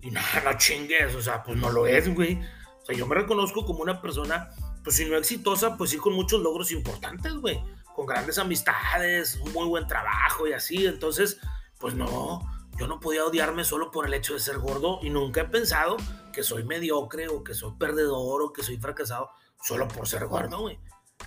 Y 0.00 0.10
nada, 0.12 0.42
no 0.44 0.58
chingues, 0.58 1.14
o 1.14 1.22
sea, 1.22 1.42
pues 1.42 1.56
no 1.58 1.70
lo 1.70 1.86
es, 1.86 2.12
güey. 2.14 2.40
O 2.82 2.86
sea, 2.86 2.96
yo 2.96 3.06
me 3.06 3.14
reconozco 3.14 3.64
como 3.64 3.82
una 3.82 4.00
persona, 4.00 4.50
pues 4.82 4.96
si 4.96 5.04
no 5.04 5.16
exitosa, 5.16 5.76
pues 5.76 5.90
sí 5.90 5.98
con 5.98 6.14
muchos 6.14 6.40
logros 6.40 6.72
importantes, 6.72 7.34
güey 7.34 7.60
con 7.94 8.06
grandes 8.06 8.38
amistades, 8.38 9.36
un 9.36 9.52
muy 9.52 9.66
buen 9.66 9.86
trabajo 9.86 10.46
y 10.46 10.52
así. 10.52 10.86
Entonces, 10.86 11.38
pues 11.78 11.94
no, 11.94 12.40
yo 12.78 12.86
no 12.86 13.00
podía 13.00 13.24
odiarme 13.24 13.64
solo 13.64 13.90
por 13.90 14.06
el 14.06 14.14
hecho 14.14 14.34
de 14.34 14.40
ser 14.40 14.58
gordo 14.58 14.98
y 15.02 15.10
nunca 15.10 15.42
he 15.42 15.44
pensado 15.44 15.96
que 16.32 16.42
soy 16.42 16.64
mediocre 16.64 17.28
o 17.28 17.44
que 17.44 17.54
soy 17.54 17.72
perdedor 17.78 18.42
o 18.42 18.52
que 18.52 18.62
soy 18.62 18.78
fracasado 18.78 19.30
solo 19.62 19.88
por 19.88 20.08
ser 20.08 20.26
gordo, 20.26 20.60
güey. 20.60 20.78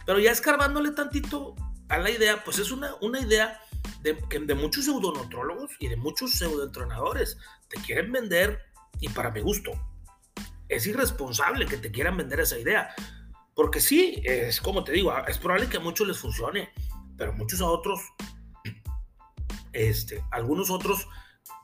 Pero 0.05 0.19
ya 0.19 0.31
escarbándole 0.31 0.91
tantito 0.91 1.55
a 1.89 1.97
la 1.97 2.09
idea, 2.09 2.43
pues 2.43 2.59
es 2.59 2.71
una, 2.71 2.95
una 3.01 3.19
idea 3.19 3.59
de, 4.01 4.13
de 4.13 4.55
muchos 4.55 4.85
pseudonotrólogos 4.85 5.71
y 5.79 5.87
de 5.87 5.97
muchos 5.97 6.31
pseudoentrenadores. 6.31 7.37
Te 7.69 7.79
quieren 7.81 8.11
vender, 8.11 8.61
y 8.99 9.09
para 9.09 9.31
mi 9.31 9.41
gusto, 9.41 9.71
es 10.69 10.87
irresponsable 10.87 11.65
que 11.65 11.77
te 11.77 11.91
quieran 11.91 12.17
vender 12.17 12.39
esa 12.39 12.57
idea. 12.57 12.93
Porque 13.53 13.79
sí, 13.79 14.21
es 14.23 14.59
como 14.59 14.83
te 14.83 14.91
digo, 14.91 15.13
es 15.27 15.37
probable 15.37 15.67
que 15.67 15.77
a 15.77 15.81
muchos 15.81 16.07
les 16.07 16.17
funcione, 16.17 16.73
pero 17.17 17.33
muchos 17.33 17.61
a 17.61 17.65
otros, 17.65 18.01
este, 19.71 20.23
algunos 20.31 20.69
otros, 20.69 21.07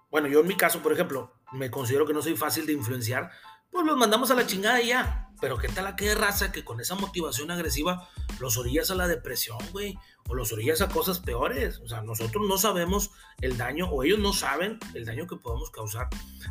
bueno, 0.09 0.27
yo 0.27 0.41
en 0.41 0.47
mi 0.47 0.55
caso, 0.55 0.81
por 0.81 0.93
ejemplo, 0.93 1.33
me 1.51 1.69
considero 1.69 2.05
que 2.05 2.13
no 2.13 2.21
soy 2.21 2.37
fácil 2.37 2.65
de 2.65 2.73
influenciar, 2.73 3.31
pues 3.69 3.85
los 3.85 3.97
mandamos 3.97 4.31
a 4.31 4.35
la 4.35 4.45
chingada 4.45 4.81
y 4.81 4.87
ya. 4.87 5.30
Pero 5.41 5.57
qué 5.57 5.67
tal 5.67 5.88
aquella 5.88 6.13
raza 6.15 6.51
que 6.51 6.63
con 6.63 6.79
esa 6.79 6.93
motivación 6.93 7.50
agresiva 7.50 8.07
los 8.39 8.57
orillas 8.57 8.91
a 8.91 8.95
la 8.95 9.07
depresión, 9.07 9.57
güey, 9.71 9.98
o 10.29 10.36
los 10.36 10.53
orillas 10.53 10.81
a 10.81 10.88
cosas 10.88 11.19
peores. 11.19 11.79
O 11.79 11.89
sea, 11.89 12.01
nosotros 12.01 12.48
no 12.48 12.60
sabemos 12.60 13.10
el 13.41 13.57
daño, 13.57 13.89
o 13.89 14.03
ellos 14.03 14.19
no 14.19 14.33
saben 14.33 14.79
el 14.93 15.03
daño 15.03 15.25
que 15.25 15.36
podemos 15.36 15.71
causar. 15.71 16.07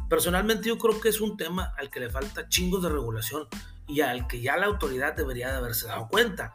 Personalmente 0.08 0.68
yo 0.68 0.76
creo 0.76 1.00
que 1.00 1.08
es 1.08 1.20
un 1.20 1.36
tema 1.36 1.72
al 1.78 1.88
que 1.88 2.00
le 2.00 2.10
falta 2.10 2.48
chingos 2.48 2.82
de 2.82 2.88
regulación 2.88 3.46
y 3.86 4.00
al 4.00 4.26
que 4.26 4.40
ya 4.40 4.56
la 4.56 4.66
autoridad 4.66 5.14
debería 5.14 5.50
de 5.50 5.58
haberse 5.58 5.86
dado 5.86 6.08
cuenta. 6.08 6.54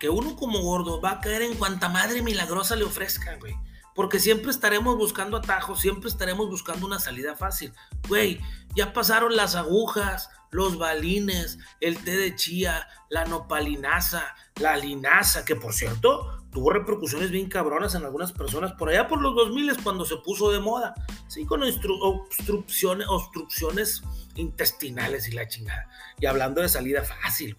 Que 0.00 0.08
uno 0.08 0.36
como 0.36 0.60
gordo 0.62 1.00
va 1.00 1.12
a 1.12 1.20
caer 1.20 1.42
en 1.42 1.54
cuanta 1.54 1.90
madre 1.90 2.22
milagrosa 2.22 2.76
le 2.76 2.84
ofrezca, 2.84 3.36
güey. 3.36 3.54
Porque 3.94 4.20
siempre 4.20 4.52
estaremos 4.52 4.96
buscando 4.96 5.36
atajos, 5.36 5.80
siempre 5.80 6.08
estaremos 6.08 6.48
buscando 6.48 6.86
una 6.86 7.00
salida 7.00 7.34
fácil. 7.34 7.72
Güey, 8.06 8.40
Ya 8.78 8.92
pasaron 8.92 9.34
las 9.34 9.56
agujas, 9.56 10.30
los 10.52 10.78
balines, 10.78 11.58
el 11.80 11.98
té 11.98 12.16
de 12.16 12.36
chía, 12.36 12.86
la 13.08 13.24
nopalinaza, 13.24 14.36
la 14.60 14.76
linaza, 14.76 15.44
que 15.44 15.56
por 15.56 15.74
cierto 15.74 16.44
tuvo 16.52 16.70
repercusiones 16.70 17.32
bien 17.32 17.48
cabronas 17.48 17.96
en 17.96 18.04
algunas 18.04 18.30
personas 18.30 18.74
por 18.74 18.88
allá 18.88 19.08
por 19.08 19.20
los 19.20 19.34
2000 19.34 19.82
cuando 19.82 20.04
se 20.04 20.18
puso 20.18 20.52
de 20.52 20.60
moda, 20.60 20.94
sí, 21.26 21.44
con 21.44 21.64
obstrucciones, 21.64 23.08
obstrucciones 23.08 24.04
intestinales 24.36 25.26
y 25.26 25.32
la 25.32 25.48
chingada. 25.48 25.88
Y 26.20 26.26
hablando 26.26 26.60
de 26.60 26.68
salida 26.68 27.02
fácil, 27.02 27.56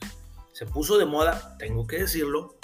se 0.53 0.65
puso 0.67 0.97
de 0.97 1.05
moda, 1.05 1.57
tengo 1.57 1.85
que 1.85 1.97
decirlo, 1.97 2.55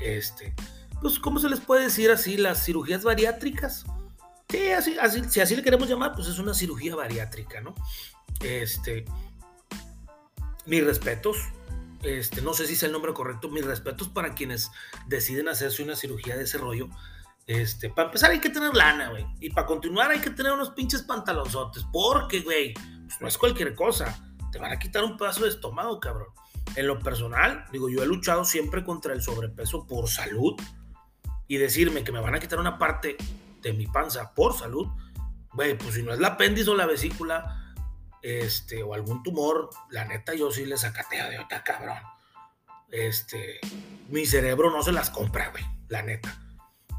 este, 0.00 0.54
pues, 1.02 1.18
¿cómo 1.18 1.38
se 1.38 1.50
les 1.50 1.60
puede 1.60 1.82
decir 1.82 2.10
así? 2.10 2.38
Las 2.38 2.64
cirugías 2.64 3.04
bariátricas. 3.04 3.84
Sí, 4.54 4.70
así, 4.70 4.96
así, 5.00 5.24
si 5.28 5.40
así 5.40 5.56
le 5.56 5.64
queremos 5.64 5.88
llamar, 5.88 6.12
pues 6.14 6.28
es 6.28 6.38
una 6.38 6.54
cirugía 6.54 6.94
bariátrica, 6.94 7.60
¿no? 7.60 7.74
Este, 8.40 9.04
mis 10.64 10.84
respetos, 10.84 11.38
este, 12.04 12.40
no 12.40 12.54
sé 12.54 12.68
si 12.68 12.74
es 12.74 12.84
el 12.84 12.92
nombre 12.92 13.12
correcto, 13.12 13.48
mis 13.48 13.64
respetos 13.64 14.10
para 14.10 14.32
quienes 14.36 14.70
deciden 15.08 15.48
hacerse 15.48 15.82
una 15.82 15.96
cirugía 15.96 16.36
de 16.36 16.44
ese 16.44 16.58
rollo. 16.58 16.88
Este, 17.48 17.90
para 17.90 18.06
empezar 18.06 18.30
hay 18.30 18.38
que 18.38 18.48
tener 18.48 18.72
lana, 18.76 19.10
güey. 19.10 19.26
Y 19.40 19.50
para 19.50 19.66
continuar 19.66 20.12
hay 20.12 20.20
que 20.20 20.30
tener 20.30 20.52
unos 20.52 20.70
pinches 20.70 21.02
pantalonzotes. 21.02 21.84
Porque, 21.92 22.42
güey, 22.42 22.74
pues 22.74 23.20
no 23.20 23.26
es 23.26 23.36
cualquier 23.36 23.74
cosa. 23.74 24.16
Te 24.52 24.60
van 24.60 24.70
a 24.70 24.78
quitar 24.78 25.02
un 25.02 25.16
pedazo 25.16 25.42
de 25.42 25.48
estómago, 25.48 25.98
cabrón. 25.98 26.28
En 26.76 26.86
lo 26.86 27.00
personal, 27.00 27.64
digo, 27.72 27.88
yo 27.88 28.04
he 28.04 28.06
luchado 28.06 28.44
siempre 28.44 28.84
contra 28.84 29.14
el 29.14 29.20
sobrepeso 29.20 29.84
por 29.88 30.08
salud. 30.08 30.54
Y 31.48 31.56
decirme 31.56 32.04
que 32.04 32.12
me 32.12 32.20
van 32.20 32.36
a 32.36 32.38
quitar 32.38 32.60
una 32.60 32.78
parte 32.78 33.16
de 33.64 33.74
mi 33.74 33.86
panza 33.86 34.34
por 34.34 34.56
salud, 34.56 34.88
güey, 35.52 35.76
pues 35.76 35.94
si 35.94 36.02
no 36.02 36.12
es 36.12 36.20
la 36.20 36.28
apéndice 36.28 36.70
o 36.70 36.74
la 36.74 36.86
vesícula, 36.86 37.74
este, 38.22 38.82
o 38.82 38.94
algún 38.94 39.22
tumor, 39.22 39.70
la 39.90 40.04
neta 40.04 40.34
yo 40.34 40.50
sí 40.50 40.64
le 40.64 40.76
sacateo 40.76 41.28
de 41.30 41.38
otra 41.38 41.62
cabrón. 41.64 41.98
Este, 42.90 43.60
mi 44.08 44.24
cerebro 44.26 44.70
no 44.70 44.82
se 44.82 44.92
las 44.92 45.10
compra, 45.10 45.50
güey, 45.50 45.64
la 45.88 46.02
neta. 46.02 46.40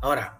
Ahora, 0.02 0.40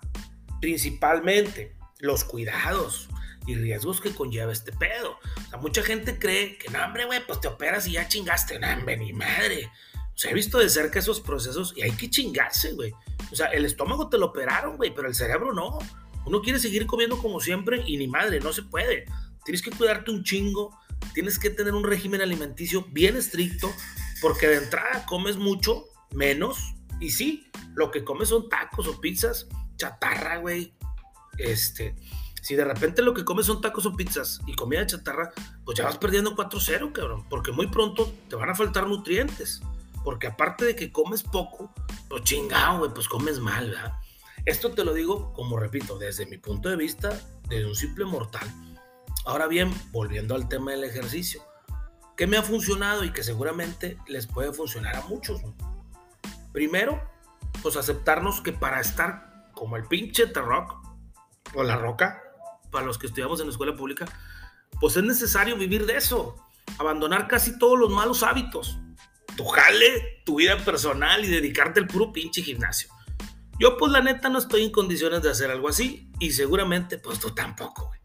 principalmente 0.60 1.78
los 2.00 2.24
cuidados 2.24 3.10
y 3.48 3.56
riesgos 3.56 4.02
que 4.02 4.14
conlleva 4.14 4.52
este 4.52 4.72
pedo. 4.72 5.12
O 5.12 5.50
sea, 5.50 5.60
mucha 5.60 5.84
gente 5.84 6.20
cree 6.20 6.58
que, 6.58 6.70
no, 6.70 6.84
hombre, 6.84 7.06
güey, 7.06 7.26
pues 7.26 7.40
te 7.40 7.48
operas 7.48 7.88
y 7.88 7.94
ya 7.94 8.08
chingaste. 8.08 8.60
No, 8.60 8.68
hombre, 8.74 8.98
mi 8.98 9.14
madre. 9.14 9.70
O 10.16 10.18
sea, 10.18 10.32
he 10.32 10.34
visto 10.34 10.58
de 10.60 10.70
cerca 10.70 11.00
esos 11.00 11.20
procesos 11.20 11.74
y 11.76 11.82
hay 11.82 11.92
que 11.92 12.10
chingarse, 12.10 12.74
güey. 12.74 12.94
O 13.32 13.36
sea, 13.36 13.48
el 13.48 13.66
estómago 13.66 14.10
te 14.10 14.18
lo 14.18 14.28
operaron, 14.28 14.78
güey, 14.78 14.94
pero 14.94 15.08
el 15.08 15.16
cerebro 15.16 15.54
no. 15.54 15.80
Uno 16.26 16.42
quiere 16.42 16.60
seguir 16.60 16.86
comiendo 16.86 17.18
como 17.18 17.40
siempre 17.40 17.84
y 17.86 17.98
ni 17.98 18.08
madre, 18.08 18.40
no 18.40 18.54
se 18.54 18.64
puede. 18.64 19.06
Tienes 19.44 19.62
que 19.62 19.72
cuidarte 19.72 20.12
un 20.12 20.24
chingo, 20.24 20.78
tienes 21.14 21.38
que 21.38 21.50
tener 21.50 21.74
un 21.74 21.84
régimen 21.84 22.22
alimenticio 22.22 22.86
bien 22.92 23.16
estricto, 23.16 23.72
porque 24.22 24.48
de 24.48 24.58
entrada 24.58 25.06
comes 25.06 25.38
mucho, 25.38 25.86
menos, 26.12 26.76
y 27.00 27.12
sí, 27.12 27.48
lo 27.76 27.92
que 27.92 28.04
comes 28.04 28.30
son 28.30 28.50
tacos 28.50 28.88
o 28.88 29.00
pizzas, 29.00 29.48
chatarra, 29.78 30.38
güey. 30.38 30.74
Este, 31.38 31.96
si 32.42 32.56
de 32.56 32.64
repente 32.64 33.02
lo 33.02 33.14
que 33.14 33.26
comes 33.26 33.48
son 33.48 33.62
tacos 33.62 33.86
o 33.86 33.96
pizzas 33.96 34.40
y 34.48 34.54
comida 34.56 34.86
chatarra, 34.86 35.32
pues 35.66 35.78
ya 35.78 35.86
vas 35.86 35.98
perdiendo 35.98 36.36
4-0, 36.36 36.92
cabrón, 36.92 37.26
porque 37.30 37.52
muy 37.52 37.68
pronto 37.68 38.14
te 38.30 38.36
van 38.36 38.50
a 38.50 38.56
faltar 38.56 38.88
nutrientes. 38.88 39.62
Porque 40.04 40.28
aparte 40.28 40.66
de 40.66 40.76
que 40.76 40.92
comes 40.92 41.24
poco, 41.24 41.74
pues 42.08 42.22
chingado, 42.24 42.78
güey, 42.78 42.94
pues 42.94 43.08
comes 43.08 43.40
mal, 43.40 43.72
¿verdad? 43.72 43.94
Esto 44.46 44.72
te 44.74 44.84
lo 44.84 44.94
digo, 44.94 45.34
como 45.34 45.58
repito, 45.58 45.98
desde 45.98 46.28
mi 46.28 46.38
punto 46.38 46.70
de 46.70 46.76
vista, 46.76 47.20
desde 47.50 47.66
un 47.66 47.76
simple 47.76 48.06
mortal. 48.06 48.48
Ahora 49.26 49.48
bien, 49.48 49.74
volviendo 49.92 50.36
al 50.36 50.48
tema 50.48 50.70
del 50.70 50.84
ejercicio, 50.84 51.42
¿qué 52.16 52.28
me 52.28 52.38
ha 52.38 52.44
funcionado 52.44 53.04
y 53.04 53.12
que 53.12 53.24
seguramente 53.24 53.98
les 54.08 54.28
puede 54.28 54.54
funcionar 54.54 54.98
a 54.98 55.02
muchos? 55.02 55.42
Primero, 56.54 57.02
pues 57.64 57.76
aceptarnos 57.76 58.42
que 58.42 58.54
para 58.54 58.80
estar 58.80 59.52
como 59.56 59.78
el 59.78 59.86
pinche 59.86 60.28
T-Rock 60.28 60.76
o 61.56 61.64
la 61.64 61.78
roca, 61.78 62.22
para 62.70 62.86
los 62.86 63.00
que 63.00 63.08
estudiamos 63.08 63.40
en 63.40 63.48
la 63.48 63.52
escuela 63.52 63.76
pública, 63.76 64.06
pues 64.80 64.96
es 64.96 65.04
necesario 65.04 65.58
vivir 65.58 65.88
de 65.88 65.98
eso, 65.98 66.36
abandonar 66.78 67.28
casi 67.28 67.58
todos 67.58 67.80
los 67.80 67.90
malos 67.90 68.22
hábitos, 68.22 68.78
tu 69.36 69.46
jale, 69.46 70.22
tu 70.24 70.36
vida 70.36 70.56
personal 70.60 71.26
y 71.26 71.30
dedicarte 71.30 71.80
al 71.80 71.88
puro 71.88 72.14
pinche 72.14 72.44
gimnasio. 72.44 72.95
Yo 73.58 73.78
pues 73.78 73.92
la 73.92 74.02
neta 74.02 74.28
no 74.28 74.40
estoy 74.40 74.64
en 74.64 74.72
condiciones 74.72 75.22
de 75.22 75.30
hacer 75.30 75.50
algo 75.50 75.70
así 75.70 76.12
y 76.20 76.32
seguramente 76.32 76.98
pues 76.98 77.20
tú 77.20 77.34
tampoco, 77.34 77.88
güey. 77.88 78.00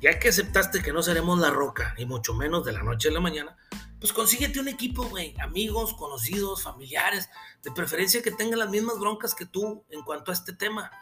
Ya 0.00 0.18
que 0.20 0.28
aceptaste 0.28 0.82
que 0.82 0.92
no 0.92 1.02
seremos 1.02 1.40
la 1.40 1.50
roca, 1.50 1.94
ni 1.98 2.06
mucho 2.06 2.32
menos 2.34 2.64
de 2.64 2.72
la 2.72 2.82
noche 2.82 3.08
a 3.08 3.12
la 3.12 3.20
mañana, 3.20 3.56
pues 3.98 4.12
consíguete 4.12 4.60
un 4.60 4.68
equipo, 4.68 5.04
güey. 5.04 5.34
Amigos, 5.40 5.94
conocidos, 5.94 6.62
familiares, 6.62 7.28
de 7.62 7.72
preferencia 7.72 8.22
que 8.22 8.30
tengan 8.30 8.60
las 8.60 8.70
mismas 8.70 9.00
broncas 9.00 9.34
que 9.34 9.46
tú 9.46 9.84
en 9.90 10.02
cuanto 10.02 10.30
a 10.30 10.34
este 10.34 10.52
tema. 10.52 10.92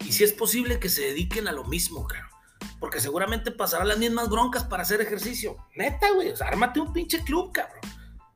Y 0.00 0.12
si 0.12 0.24
es 0.24 0.32
posible 0.32 0.78
que 0.78 0.88
se 0.90 1.02
dediquen 1.02 1.48
a 1.48 1.52
lo 1.52 1.64
mismo, 1.64 2.06
cabrón. 2.06 2.28
Porque 2.78 3.00
seguramente 3.00 3.52
pasarán 3.52 3.88
las 3.88 3.98
mismas 3.98 4.28
broncas 4.28 4.64
para 4.64 4.82
hacer 4.82 5.00
ejercicio. 5.00 5.56
Neta, 5.76 6.10
güey. 6.10 6.30
O 6.30 6.34
ármate 6.44 6.80
un 6.80 6.92
pinche 6.92 7.22
club, 7.24 7.52
cabrón. 7.52 7.80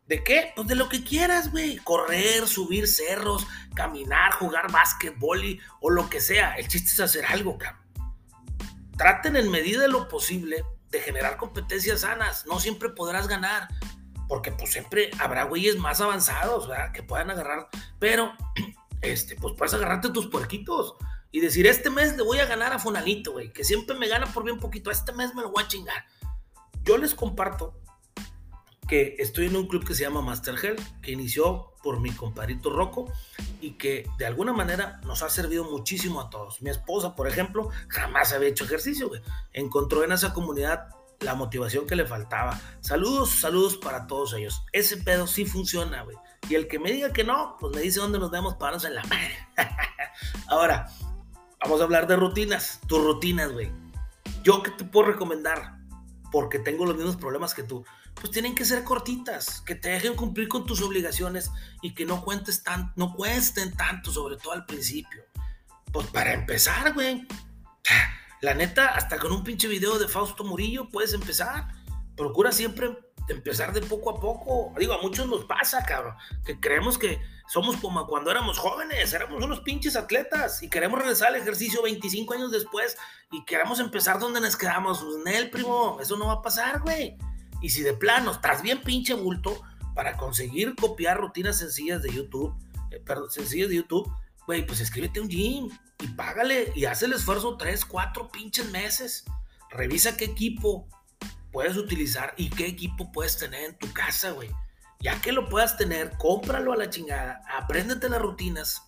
¿De 0.07 0.23
qué? 0.23 0.53
Pues 0.55 0.69
de 0.69 0.75
lo 0.75 0.89
que 0.89 1.03
quieras, 1.03 1.51
güey. 1.51 1.77
Correr, 1.79 2.47
subir 2.47 2.87
cerros, 2.87 3.47
caminar, 3.75 4.33
jugar 4.35 4.71
básquetbol 4.71 5.59
o 5.81 5.91
lo 5.91 6.11
que 6.11 6.21
sea. 6.21 6.57
El 6.57 6.69
chiste 6.69 6.91
es 6.91 7.01
hacer 7.01 7.25
algo, 7.27 7.57
cabrón. 7.57 7.83
Traten 8.97 9.37
en 9.37 9.51
medida 9.51 9.81
de 9.81 9.89
lo 9.89 10.09
posible 10.09 10.65
de 10.91 11.01
generar 11.01 11.37
competencias 11.37 12.03
sanas. 12.03 12.45
No 12.47 12.61
siempre 12.61 12.91
podrás 12.91 13.29
ganar. 13.29 13.69
Porque 14.29 14.53
pues 14.53 14.73
siempre 14.73 15.11
habrá 15.19 15.45
güeyes 15.45 15.79
más 15.79 16.01
avanzados, 16.01 16.69
¿verdad? 16.69 16.93
Que 16.93 17.03
puedan 17.03 17.31
agarrar. 17.31 17.69
Pero, 17.99 18.33
este, 19.01 19.37
pues 19.37 19.55
puedes 19.57 19.75
agarrarte 19.75 20.11
tus 20.11 20.27
puerquitos 20.27 20.97
y 21.31 21.41
decir, 21.41 21.67
este 21.67 21.91
mes 21.91 22.17
le 22.17 22.23
voy 22.23 22.39
a 22.39 22.47
ganar 22.47 22.73
a 22.73 22.79
Fonalito, 22.79 23.33
güey. 23.33 23.53
Que 23.53 23.65
siempre 23.65 23.97
me 23.97 24.09
gana 24.09 24.27
por 24.27 24.45
bien 24.45 24.61
poquito. 24.61 24.91
Este 24.91 25.13
mes 25.13 25.35
me 25.35 25.43
lo 25.43 25.51
voy 25.51 25.65
a 25.65 25.69
chingar. 25.69 26.05
Yo 26.83 26.99
les 26.99 27.15
comparto 27.15 27.81
que 28.95 29.17
estoy 29.19 29.47
en 29.47 29.57
un 29.57 29.67
club 29.67 29.85
que 29.85 29.93
se 29.93 30.05
llama 30.05 30.23
Master 30.23 30.55
Health, 30.55 30.81
que 31.03 31.11
inició 31.11 31.73
por 31.83 31.99
mi 31.99 32.13
compadrito 32.13 32.71
Rocco 32.71 33.13
y 33.61 33.73
que 33.73 34.09
de 34.19 34.25
alguna 34.25 34.53
manera 34.53 35.01
nos 35.05 35.25
ha 35.25 35.31
servido 35.31 35.65
muchísimo 35.65 36.21
a 36.21 36.31
todos. 36.31 36.63
Mi 36.63 36.71
esposa, 36.71 37.17
por 37.17 37.27
ejemplo, 37.27 37.71
jamás 37.89 38.33
había 38.33 38.51
hecho 38.51 38.63
ejercicio, 38.63 39.09
güey. 39.09 39.21
Encontró 39.53 40.05
en 40.05 40.13
esa 40.13 40.33
comunidad 40.33 40.91
la 41.19 41.35
motivación 41.35 41.89
que 41.89 41.97
le 41.97 42.07
faltaba. 42.07 42.61
Saludos, 42.83 43.31
saludos 43.31 43.77
para 43.79 44.07
todos 44.07 44.33
ellos. 44.35 44.63
Ese 44.71 44.97
pedo 44.99 45.27
sí 45.27 45.45
funciona, 45.45 46.05
güey. 46.05 46.17
Y 46.49 46.55
el 46.55 46.69
que 46.69 46.79
me 46.79 46.93
diga 46.93 47.13
que 47.13 47.25
no, 47.25 47.57
pues 47.59 47.75
me 47.75 47.83
dice 47.83 47.99
dónde 47.99 48.21
nos 48.21 48.31
vemos 48.31 48.55
para 48.55 48.77
en 48.77 48.95
la 48.95 49.03
madre. 49.03 49.49
Ahora, 50.47 50.87
vamos 51.61 51.81
a 51.81 51.83
hablar 51.83 52.07
de 52.07 52.15
rutinas. 52.15 52.79
Tus 52.87 53.03
rutinas, 53.03 53.51
güey. 53.51 53.73
Yo 54.45 54.63
qué 54.63 54.71
te 54.71 54.85
puedo 54.85 55.09
recomendar, 55.09 55.79
porque 56.31 56.61
tengo 56.61 56.87
los 56.87 56.95
mismos 56.95 57.17
problemas 57.17 57.55
que 57.55 57.65
tú 57.65 57.85
pues 58.15 58.31
tienen 58.31 58.55
que 58.55 58.65
ser 58.65 58.85
cortitas, 58.85 59.61
que 59.61 59.75
te 59.75 59.91
dejen 59.91 60.15
cumplir 60.15 60.49
con 60.49 60.67
tus 60.67 60.81
obligaciones 60.83 61.51
y 61.83 61.95
que 61.95 62.07
no 62.07 62.23
cuentes 62.23 62.63
tan, 62.63 62.93
no 62.97 63.15
cuesten 63.15 63.77
tanto, 63.77 64.11
sobre 64.11 64.37
todo 64.37 64.53
al 64.53 64.67
principio. 64.67 65.23
Pues 65.93 66.07
para 66.09 66.33
empezar, 66.33 66.93
güey. 66.95 67.27
La 68.41 68.55
neta, 68.55 68.89
hasta 68.89 69.19
con 69.19 69.33
un 69.33 69.43
pinche 69.43 69.69
video 69.69 69.99
de 69.99 70.09
Fausto 70.09 70.45
Murillo 70.45 70.89
puedes 70.91 71.15
empezar. 71.15 71.69
Procura 72.17 72.53
siempre 72.53 72.99
empezar 73.29 73.73
de 73.73 73.81
poco 73.81 74.11
a 74.11 74.21
poco. 74.21 74.73
Digo, 74.79 74.93
a 74.93 75.03
muchos 75.03 75.27
nos 75.27 75.45
pasa, 75.45 75.83
cabrón, 75.85 76.15
que 76.45 76.61
creemos 76.61 76.99
que 76.99 77.21
somos 77.49 77.77
como 77.77 78.07
cuando 78.07 78.31
éramos 78.31 78.59
jóvenes, 78.59 79.13
éramos 79.13 79.43
unos 79.43 79.61
pinches 79.61 79.97
atletas 79.97 80.63
y 80.63 80.69
queremos 80.69 80.99
regresar 80.99 81.29
al 81.29 81.37
ejercicio 81.37 81.83
25 81.83 82.35
años 82.35 82.51
después 82.51 82.97
y 83.31 83.45
queremos 83.45 83.81
empezar 83.81 84.19
donde 84.19 84.41
nos 84.41 84.57
quedamos. 84.57 85.05
en 85.27 85.33
el 85.33 85.51
primo, 85.51 85.99
eso 86.01 86.17
no 86.17 86.27
va 86.27 86.35
a 86.35 86.43
pasar, 86.43 86.81
güey. 86.81 87.17
Y 87.65 87.71
si 87.71 87.83
de 87.83 87.95
plano 87.95 88.31
estás 88.31 88.61
bien 88.61 88.83
pinche 88.83 89.15
bulto 89.15 89.63
para 89.95 90.19
conseguir 90.19 90.75
copiar 90.77 91.17
rutinas 91.17 91.57
sencillas 91.57 92.03
de 92.03 92.13
YouTube, 92.13 92.55
eh, 92.91 93.01
perdón, 93.01 93.31
sencillas 93.31 93.71
de 93.71 93.77
YouTube, 93.77 94.13
güey, 94.47 94.67
pues 94.67 94.81
escríbete 94.81 95.19
un 95.19 95.31
gym 95.31 95.71
y 95.99 96.09
págale 96.09 96.75
y 96.75 96.85
haz 96.85 97.03
el 97.05 97.15
esfuerzo 97.15 97.57
tres, 97.57 97.87
cuatro 97.87 98.29
pinches 98.29 98.71
meses. 98.71 99.25
Revisa 99.71 100.15
qué 100.15 100.27
equipo 100.27 100.87
puedes 101.53 101.79
utilizar 101.79 102.35
y 102.37 102.51
qué 102.51 102.67
equipo 102.67 103.11
puedes 103.11 103.39
tener 103.39 103.65
en 103.65 103.79
tu 103.79 103.91
casa, 103.95 104.33
güey. 104.33 104.51
Ya 105.01 105.23
que 105.23 105.33
lo 105.33 105.49
puedas 105.49 105.79
tener, 105.79 106.19
cómpralo 106.19 106.75
a 106.75 106.77
la 106.77 106.91
chingada, 106.91 107.41
apréndete 107.51 108.11
las 108.11 108.21
rutinas. 108.21 108.83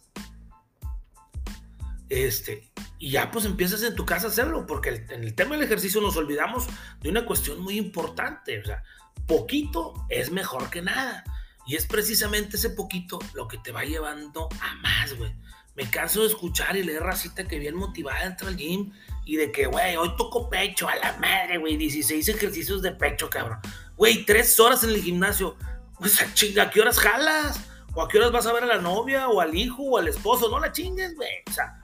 Este, 2.08 2.70
y 2.98 3.10
ya 3.10 3.30
pues 3.30 3.44
empiezas 3.44 3.82
en 3.82 3.94
tu 3.94 4.06
casa 4.06 4.26
a 4.26 4.30
hacerlo, 4.30 4.66
porque 4.66 5.04
en 5.10 5.24
el 5.24 5.34
tema 5.34 5.56
del 5.56 5.64
ejercicio 5.64 6.00
nos 6.00 6.16
olvidamos 6.16 6.66
de 7.00 7.10
una 7.10 7.26
cuestión 7.26 7.60
muy 7.60 7.76
importante, 7.76 8.60
o 8.60 8.64
sea, 8.64 8.82
poquito 9.26 9.94
es 10.08 10.30
mejor 10.30 10.70
que 10.70 10.82
nada. 10.82 11.24
Y 11.66 11.74
es 11.74 11.86
precisamente 11.86 12.56
ese 12.56 12.70
poquito 12.70 13.18
lo 13.34 13.48
que 13.48 13.58
te 13.58 13.72
va 13.72 13.82
llevando 13.82 14.48
a 14.60 14.74
más, 14.76 15.16
güey. 15.16 15.34
me 15.74 15.90
canso 15.90 16.20
de 16.22 16.28
escuchar 16.28 16.76
y 16.76 16.84
leer 16.84 17.02
racita 17.02 17.46
que 17.46 17.58
bien 17.58 17.74
motivada 17.74 18.22
entra 18.22 18.48
al 18.48 18.56
gym 18.56 18.92
y 19.26 19.36
de 19.36 19.50
que, 19.50 19.66
güey, 19.66 19.96
hoy 19.96 20.14
toco 20.16 20.48
pecho 20.48 20.88
a 20.88 20.94
la 20.94 21.18
madre, 21.18 21.58
güey, 21.58 21.76
16 21.76 22.28
ejercicios 22.28 22.80
de 22.82 22.92
pecho, 22.92 23.28
cabrón. 23.28 23.58
Güey, 23.96 24.24
tres 24.24 24.58
horas 24.60 24.84
en 24.84 24.90
el 24.90 25.02
gimnasio. 25.02 25.56
Pues 25.98 26.22
a 26.22 26.32
chinga, 26.32 26.64
¿a 26.64 26.70
qué 26.70 26.80
horas 26.80 26.98
jalas? 26.98 27.60
¿O 27.94 28.02
a 28.02 28.08
qué 28.08 28.18
horas 28.18 28.30
vas 28.30 28.46
a 28.46 28.52
ver 28.52 28.62
a 28.62 28.66
la 28.66 28.78
novia 28.78 29.28
o 29.28 29.40
al 29.40 29.54
hijo 29.54 29.82
o 29.82 29.98
al 29.98 30.06
esposo? 30.06 30.48
No 30.48 30.60
la 30.60 30.70
chingues, 30.70 31.16
güey. 31.16 31.42
O 31.48 31.52
sea, 31.52 31.80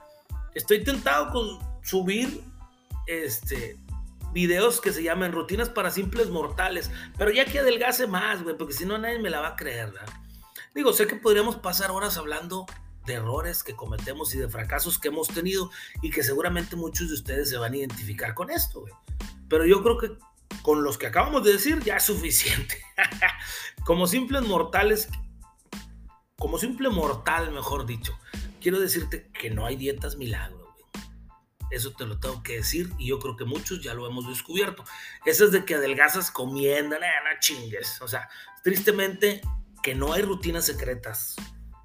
estoy 0.55 0.83
tentado 0.83 1.31
con 1.31 1.59
subir 1.83 2.43
este 3.07 3.77
videos 4.33 4.81
que 4.81 4.91
se 4.91 5.03
llaman 5.03 5.31
rutinas 5.31 5.69
para 5.69 5.91
simples 5.91 6.29
mortales, 6.29 6.89
pero 7.17 7.31
ya 7.31 7.45
que 7.45 7.59
adelgase 7.59 8.07
más, 8.07 8.41
güey, 8.41 8.57
porque 8.57 8.73
si 8.73 8.85
no 8.85 8.97
nadie 8.97 9.19
me 9.19 9.29
la 9.29 9.39
va 9.39 9.49
a 9.49 9.55
creer, 9.55 9.91
¿verdad? 9.91 10.13
Digo, 10.73 10.91
sé 10.91 11.05
que 11.05 11.15
podríamos 11.15 11.55
pasar 11.57 11.91
horas 11.91 12.17
hablando 12.17 12.65
de 13.05 13.13
errores 13.13 13.63
que 13.63 13.75
cometemos 13.75 14.33
y 14.33 14.39
de 14.39 14.49
fracasos 14.49 14.97
que 14.97 15.09
hemos 15.09 15.27
tenido 15.27 15.69
y 16.01 16.09
que 16.09 16.23
seguramente 16.23 16.75
muchos 16.75 17.09
de 17.09 17.13
ustedes 17.13 17.49
se 17.49 17.57
van 17.57 17.73
a 17.73 17.77
identificar 17.77 18.33
con 18.33 18.49
esto, 18.49 18.81
güey. 18.81 18.93
Pero 19.47 19.65
yo 19.65 19.83
creo 19.83 19.97
que 19.99 20.17
con 20.63 20.83
los 20.83 20.97
que 20.97 21.07
acabamos 21.07 21.43
de 21.43 21.53
decir 21.53 21.79
ya 21.83 21.97
es 21.97 22.03
suficiente. 22.03 22.81
como 23.85 24.07
simples 24.07 24.41
mortales, 24.43 25.09
como 26.37 26.57
simple 26.57 26.89
mortal, 26.89 27.51
mejor 27.51 27.85
dicho, 27.85 28.17
quiero 28.63 28.79
decirte 28.79 29.29
que 29.37 29.49
no 29.51 29.65
hay 29.65 29.75
dietas 29.75 30.15
milagro. 30.15 30.57
Güey. 30.57 31.05
Eso 31.69 31.91
te 31.91 32.05
lo 32.05 32.17
tengo 32.19 32.41
que 32.41 32.55
decir 32.57 32.89
y 32.97 33.09
yo 33.09 33.19
creo 33.19 33.35
que 33.35 33.43
muchos 33.43 33.83
ya 33.83 33.93
lo 33.93 34.07
hemos 34.07 34.27
descubierto. 34.27 34.85
Eso 35.25 35.45
es 35.45 35.51
de 35.51 35.65
que 35.65 35.75
adelgazas 35.75 36.31
comiendo, 36.31 36.95
no, 36.95 37.05
no 37.05 37.39
chingues. 37.39 38.01
O 38.01 38.07
sea, 38.07 38.29
tristemente 38.63 39.41
que 39.83 39.93
no 39.93 40.13
hay 40.13 40.21
rutinas 40.21 40.65
secretas. 40.65 41.35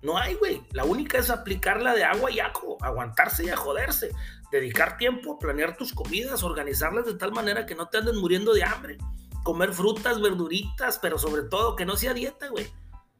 No 0.00 0.16
hay, 0.16 0.34
güey. 0.34 0.62
La 0.70 0.84
única 0.84 1.18
es 1.18 1.28
aplicarla 1.28 1.94
de 1.94 2.04
agua 2.04 2.30
y 2.30 2.38
ajo, 2.38 2.78
aguantarse 2.80 3.44
y 3.44 3.50
a 3.50 3.56
joderse, 3.56 4.12
dedicar 4.52 4.96
tiempo 4.96 5.34
a 5.34 5.38
planear 5.40 5.76
tus 5.76 5.92
comidas, 5.92 6.44
organizarlas 6.44 7.04
de 7.06 7.14
tal 7.14 7.32
manera 7.32 7.66
que 7.66 7.74
no 7.74 7.88
te 7.88 7.98
anden 7.98 8.16
muriendo 8.16 8.54
de 8.54 8.62
hambre, 8.62 8.98
comer 9.42 9.72
frutas, 9.72 10.20
verduritas, 10.20 11.00
pero 11.00 11.18
sobre 11.18 11.42
todo 11.42 11.74
que 11.74 11.84
no 11.84 11.96
sea 11.96 12.14
dieta, 12.14 12.46
güey. 12.48 12.70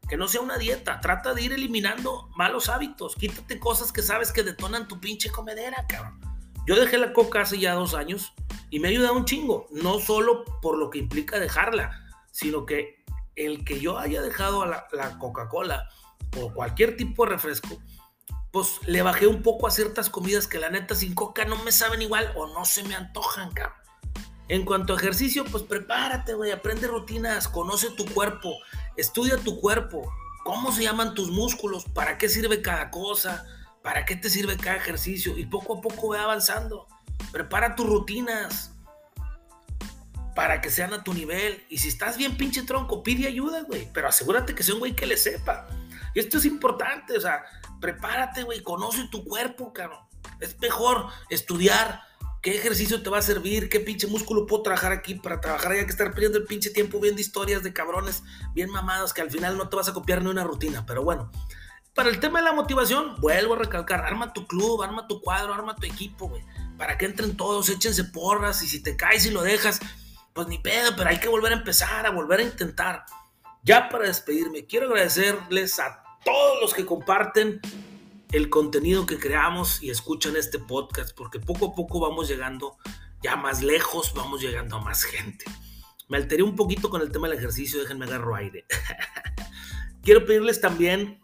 Que 0.09 0.17
no 0.17 0.29
sea 0.29 0.41
una 0.41 0.59
dieta. 0.59 1.00
Trata 1.00 1.35
de 1.35 1.43
ir 1.43 1.53
eliminando 1.53 2.31
malos 2.37 2.69
hábitos. 2.69 3.15
Quítate 3.15 3.59
cosas 3.59 3.93
que 3.93 4.03
sabes 4.03 4.33
que 4.33 4.43
detonan 4.43 4.88
tu 4.88 5.00
pinche 5.00 5.31
comedera, 5.31 5.87
cabrón. 5.88 6.21
Yo 6.67 6.79
dejé 6.79 6.99
la 6.99 7.12
coca 7.12 7.43
hace 7.43 7.59
ya 7.59 7.75
dos 7.75 7.95
años 7.95 8.35
y 8.71 8.81
me 8.81 8.88
ha 8.88 8.91
ayudado 8.91 9.15
un 9.15 9.25
chingo. 9.25 9.67
No 9.71 9.99
solo 10.00 10.45
por 10.61 10.79
lo 10.79 10.91
que 10.91 10.99
implica 10.99 11.38
dejarla, 11.38 12.05
sino 12.31 12.67
que 12.67 13.05
el 13.37 13.65
que 13.65 13.81
yo 13.81 13.99
haya 13.99 14.21
dejado 14.23 14.67
la, 14.67 14.87
la 14.93 15.19
Coca-Cola 15.19 15.88
o 16.37 16.53
cualquier 16.53 16.97
tipo 16.97 17.25
de 17.25 17.31
refresco, 17.31 17.81
pues 18.50 18.81
le 18.87 19.03
bajé 19.03 19.27
un 19.27 19.43
poco 19.43 19.67
a 19.67 19.71
ciertas 19.71 20.11
comidas 20.11 20.47
que 20.47 20.59
la 20.59 20.71
neta 20.71 20.95
sin 20.95 21.15
coca 21.15 21.45
no 21.45 21.57
me 21.62 21.73
saben 21.73 22.03
igual 22.03 22.33
o 22.35 22.47
no 22.47 22.65
se 22.65 22.83
me 22.85 22.95
antojan, 22.95 23.53
cabrón. 23.53 23.88
En 24.49 24.64
cuanto 24.64 24.95
a 24.95 24.97
ejercicio, 24.97 25.45
pues 25.45 25.62
prepárate, 25.62 26.35
güey, 26.35 26.50
aprende 26.50 26.87
rutinas, 26.87 27.49
conoce 27.49 27.90
tu 27.90 28.07
cuerpo, 28.07 28.57
estudia 28.97 29.37
tu 29.37 29.61
cuerpo, 29.61 30.11
cómo 30.43 30.73
se 30.73 30.85
llaman 30.85 31.14
tus 31.14 31.31
músculos, 31.31 31.85
para 31.85 32.17
qué 32.17 32.31
sirve 32.31 32.62
cada 32.62 32.90
cosa, 32.90 33.45
para 33.83 34.07
qué 34.07 34.17
te 34.17 34.31
sirve 34.31 34.57
cada 34.57 34.76
ejercicio 34.76 35.37
y 35.37 35.45
poco 35.45 35.78
a 35.78 35.81
poco 35.83 36.11
ve 36.11 36.19
avanzando. 36.19 36.87
Prepara 37.31 37.76
tus 37.76 37.87
rutinas 37.87 38.73
para 40.35 40.61
que 40.62 40.71
sean 40.71 40.95
a 40.95 41.05
tu 41.05 41.12
nivel 41.12 41.64
y 41.69 41.78
si 41.78 41.88
estás 41.88 42.17
bien 42.17 42.37
pinche 42.37 42.62
tronco, 42.62 43.02
pide 43.02 43.28
ayuda, 43.28 43.62
güey, 43.62 43.90
pero 43.93 44.09
asegúrate 44.09 44.55
que 44.55 44.62
sea 44.62 44.75
un 44.75 44.81
güey 44.81 44.97
que 44.97 45.07
le 45.07 45.19
sepa. 45.19 45.67
Y 46.14 46.21
esto 46.21 46.38
es 46.38 46.47
importante, 46.47 47.19
o 47.19 47.21
sea, 47.21 47.45
prepárate, 47.81 48.45
güey, 48.45 48.62
conoce 48.62 49.09
tu 49.11 49.25
cuerpo, 49.25 49.75
cabrón. 49.75 50.00
Es 50.40 50.59
mejor 50.59 51.09
estudiar 51.28 52.08
qué 52.50 52.57
ejercicio 52.57 53.02
te 53.02 53.11
va 53.11 53.19
a 53.19 53.23
servir, 53.23 53.69
qué 53.69 53.78
pinche 53.78 54.07
músculo 54.07 54.47
puedo 54.47 54.62
trabajar 54.62 54.90
aquí 54.90 55.14
para 55.14 55.38
trabajar 55.38 55.73
allá 55.73 55.85
que 55.85 55.90
estar 55.90 56.11
perdiendo 56.12 56.38
el 56.38 56.45
pinche 56.45 56.71
tiempo 56.71 56.99
viendo 56.99 57.21
historias 57.21 57.62
de 57.62 57.75
cabrones 57.75 58.23
bien 58.55 58.71
mamados 58.71 59.12
que 59.12 59.21
al 59.21 59.31
final 59.31 59.59
no 59.59 59.69
te 59.69 59.76
vas 59.76 59.88
a 59.88 59.93
copiar 59.93 60.23
ni 60.23 60.31
una 60.31 60.45
rutina. 60.45 60.87
Pero 60.87 61.05
bueno, 61.05 61.31
para 61.95 62.09
el 62.09 62.21
tema 62.21 62.38
de 62.38 62.47
la 62.47 62.55
motivación, 62.55 63.17
vuelvo 63.21 63.52
a 63.52 63.59
recalcar, 63.59 64.00
arma 64.00 64.32
tu 64.32 64.47
club, 64.47 64.82
arma 64.82 65.06
tu 65.06 65.21
cuadro, 65.21 65.52
arma 65.52 65.76
tu 65.76 65.87
equipo, 65.87 66.28
güey. 66.28 66.43
Para 66.78 66.97
que 66.97 67.04
entren 67.04 67.37
todos, 67.37 67.69
échense 67.69 68.04
porras 68.04 68.63
y 68.63 68.67
si 68.67 68.82
te 68.82 68.97
caes 68.97 69.26
y 69.26 69.30
lo 69.30 69.43
dejas, 69.43 69.80
pues 70.32 70.49
ni 70.49 70.56
pedo, 70.56 70.97
pero 70.97 71.11
hay 71.11 71.21
que 71.21 71.28
volver 71.28 71.52
a 71.52 71.56
empezar, 71.56 72.06
a 72.06 72.11
volver 72.11 72.41
a 72.41 72.45
intentar. 72.45 73.04
Ya 73.63 73.91
para 73.91 74.06
despedirme, 74.06 74.65
quiero 74.65 74.87
agradecerles 74.87 75.78
a 75.80 76.02
todos 76.25 76.63
los 76.63 76.73
que 76.73 76.87
comparten 76.87 77.61
el 78.32 78.50
contenido 78.50 79.06
que 79.06 79.19
creamos 79.19 79.82
y 79.82 79.91
escuchan 79.91 80.36
este 80.36 80.58
podcast, 80.58 81.17
porque 81.17 81.41
poco 81.41 81.67
a 81.67 81.75
poco 81.75 82.00
vamos 82.00 82.28
llegando 82.28 82.76
ya 83.23 83.36
más 83.36 83.62
lejos, 83.62 84.12
vamos 84.14 84.41
llegando 84.41 84.76
a 84.76 84.80
más 84.80 85.04
gente. 85.04 85.45
Me 86.08 86.19
alteré 86.19 86.43
un 86.43 86.56
poquito 86.56 86.91
con 86.91 87.02
el 87.02 87.10
tema 87.10 87.28
del 87.28 87.38
ejercicio, 87.38 87.80
déjenme 87.80 88.06
agarro 88.06 88.34
aire. 88.34 88.64
Quiero 90.02 90.25
pedirles 90.25 90.60
también 90.60 91.21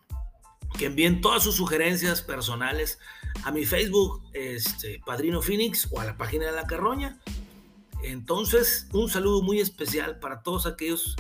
que 0.78 0.86
envíen 0.86 1.20
todas 1.20 1.42
sus 1.42 1.54
sugerencias 1.54 2.22
personales 2.22 2.98
a 3.44 3.50
mi 3.50 3.64
Facebook, 3.64 4.22
este, 4.32 5.00
Padrino 5.04 5.40
Phoenix, 5.42 5.88
o 5.90 6.00
a 6.00 6.04
la 6.04 6.16
página 6.16 6.46
de 6.46 6.52
La 6.52 6.66
Carroña. 6.66 7.18
Entonces, 8.02 8.88
un 8.92 9.08
saludo 9.08 9.42
muy 9.42 9.60
especial 9.60 10.18
para 10.18 10.42
todos 10.42 10.66
aquellos 10.66 11.16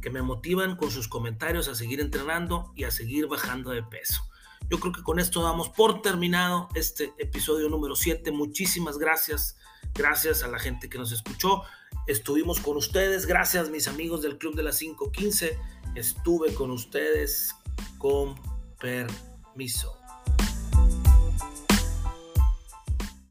que 0.00 0.10
me 0.10 0.22
motivan 0.22 0.76
con 0.76 0.90
sus 0.90 1.08
comentarios 1.08 1.68
a 1.68 1.74
seguir 1.74 2.00
entrenando 2.00 2.72
y 2.76 2.84
a 2.84 2.90
seguir 2.90 3.26
bajando 3.26 3.70
de 3.70 3.82
peso. 3.82 4.22
Yo 4.70 4.78
creo 4.78 4.92
que 4.92 5.02
con 5.02 5.18
esto 5.18 5.42
damos 5.42 5.70
por 5.70 6.02
terminado 6.02 6.68
este 6.74 7.14
episodio 7.18 7.68
número 7.68 7.96
7. 7.96 8.30
Muchísimas 8.32 8.98
gracias. 8.98 9.56
Gracias 9.94 10.42
a 10.42 10.48
la 10.48 10.58
gente 10.58 10.88
que 10.88 10.98
nos 10.98 11.10
escuchó. 11.12 11.62
Estuvimos 12.06 12.60
con 12.60 12.76
ustedes. 12.76 13.26
Gracias 13.26 13.70
mis 13.70 13.88
amigos 13.88 14.22
del 14.22 14.36
Club 14.38 14.54
de 14.54 14.62
las 14.62 14.78
515. 14.78 15.58
Estuve 15.94 16.52
con 16.54 16.70
ustedes 16.70 17.54
con 17.98 18.34
permiso. 18.78 19.97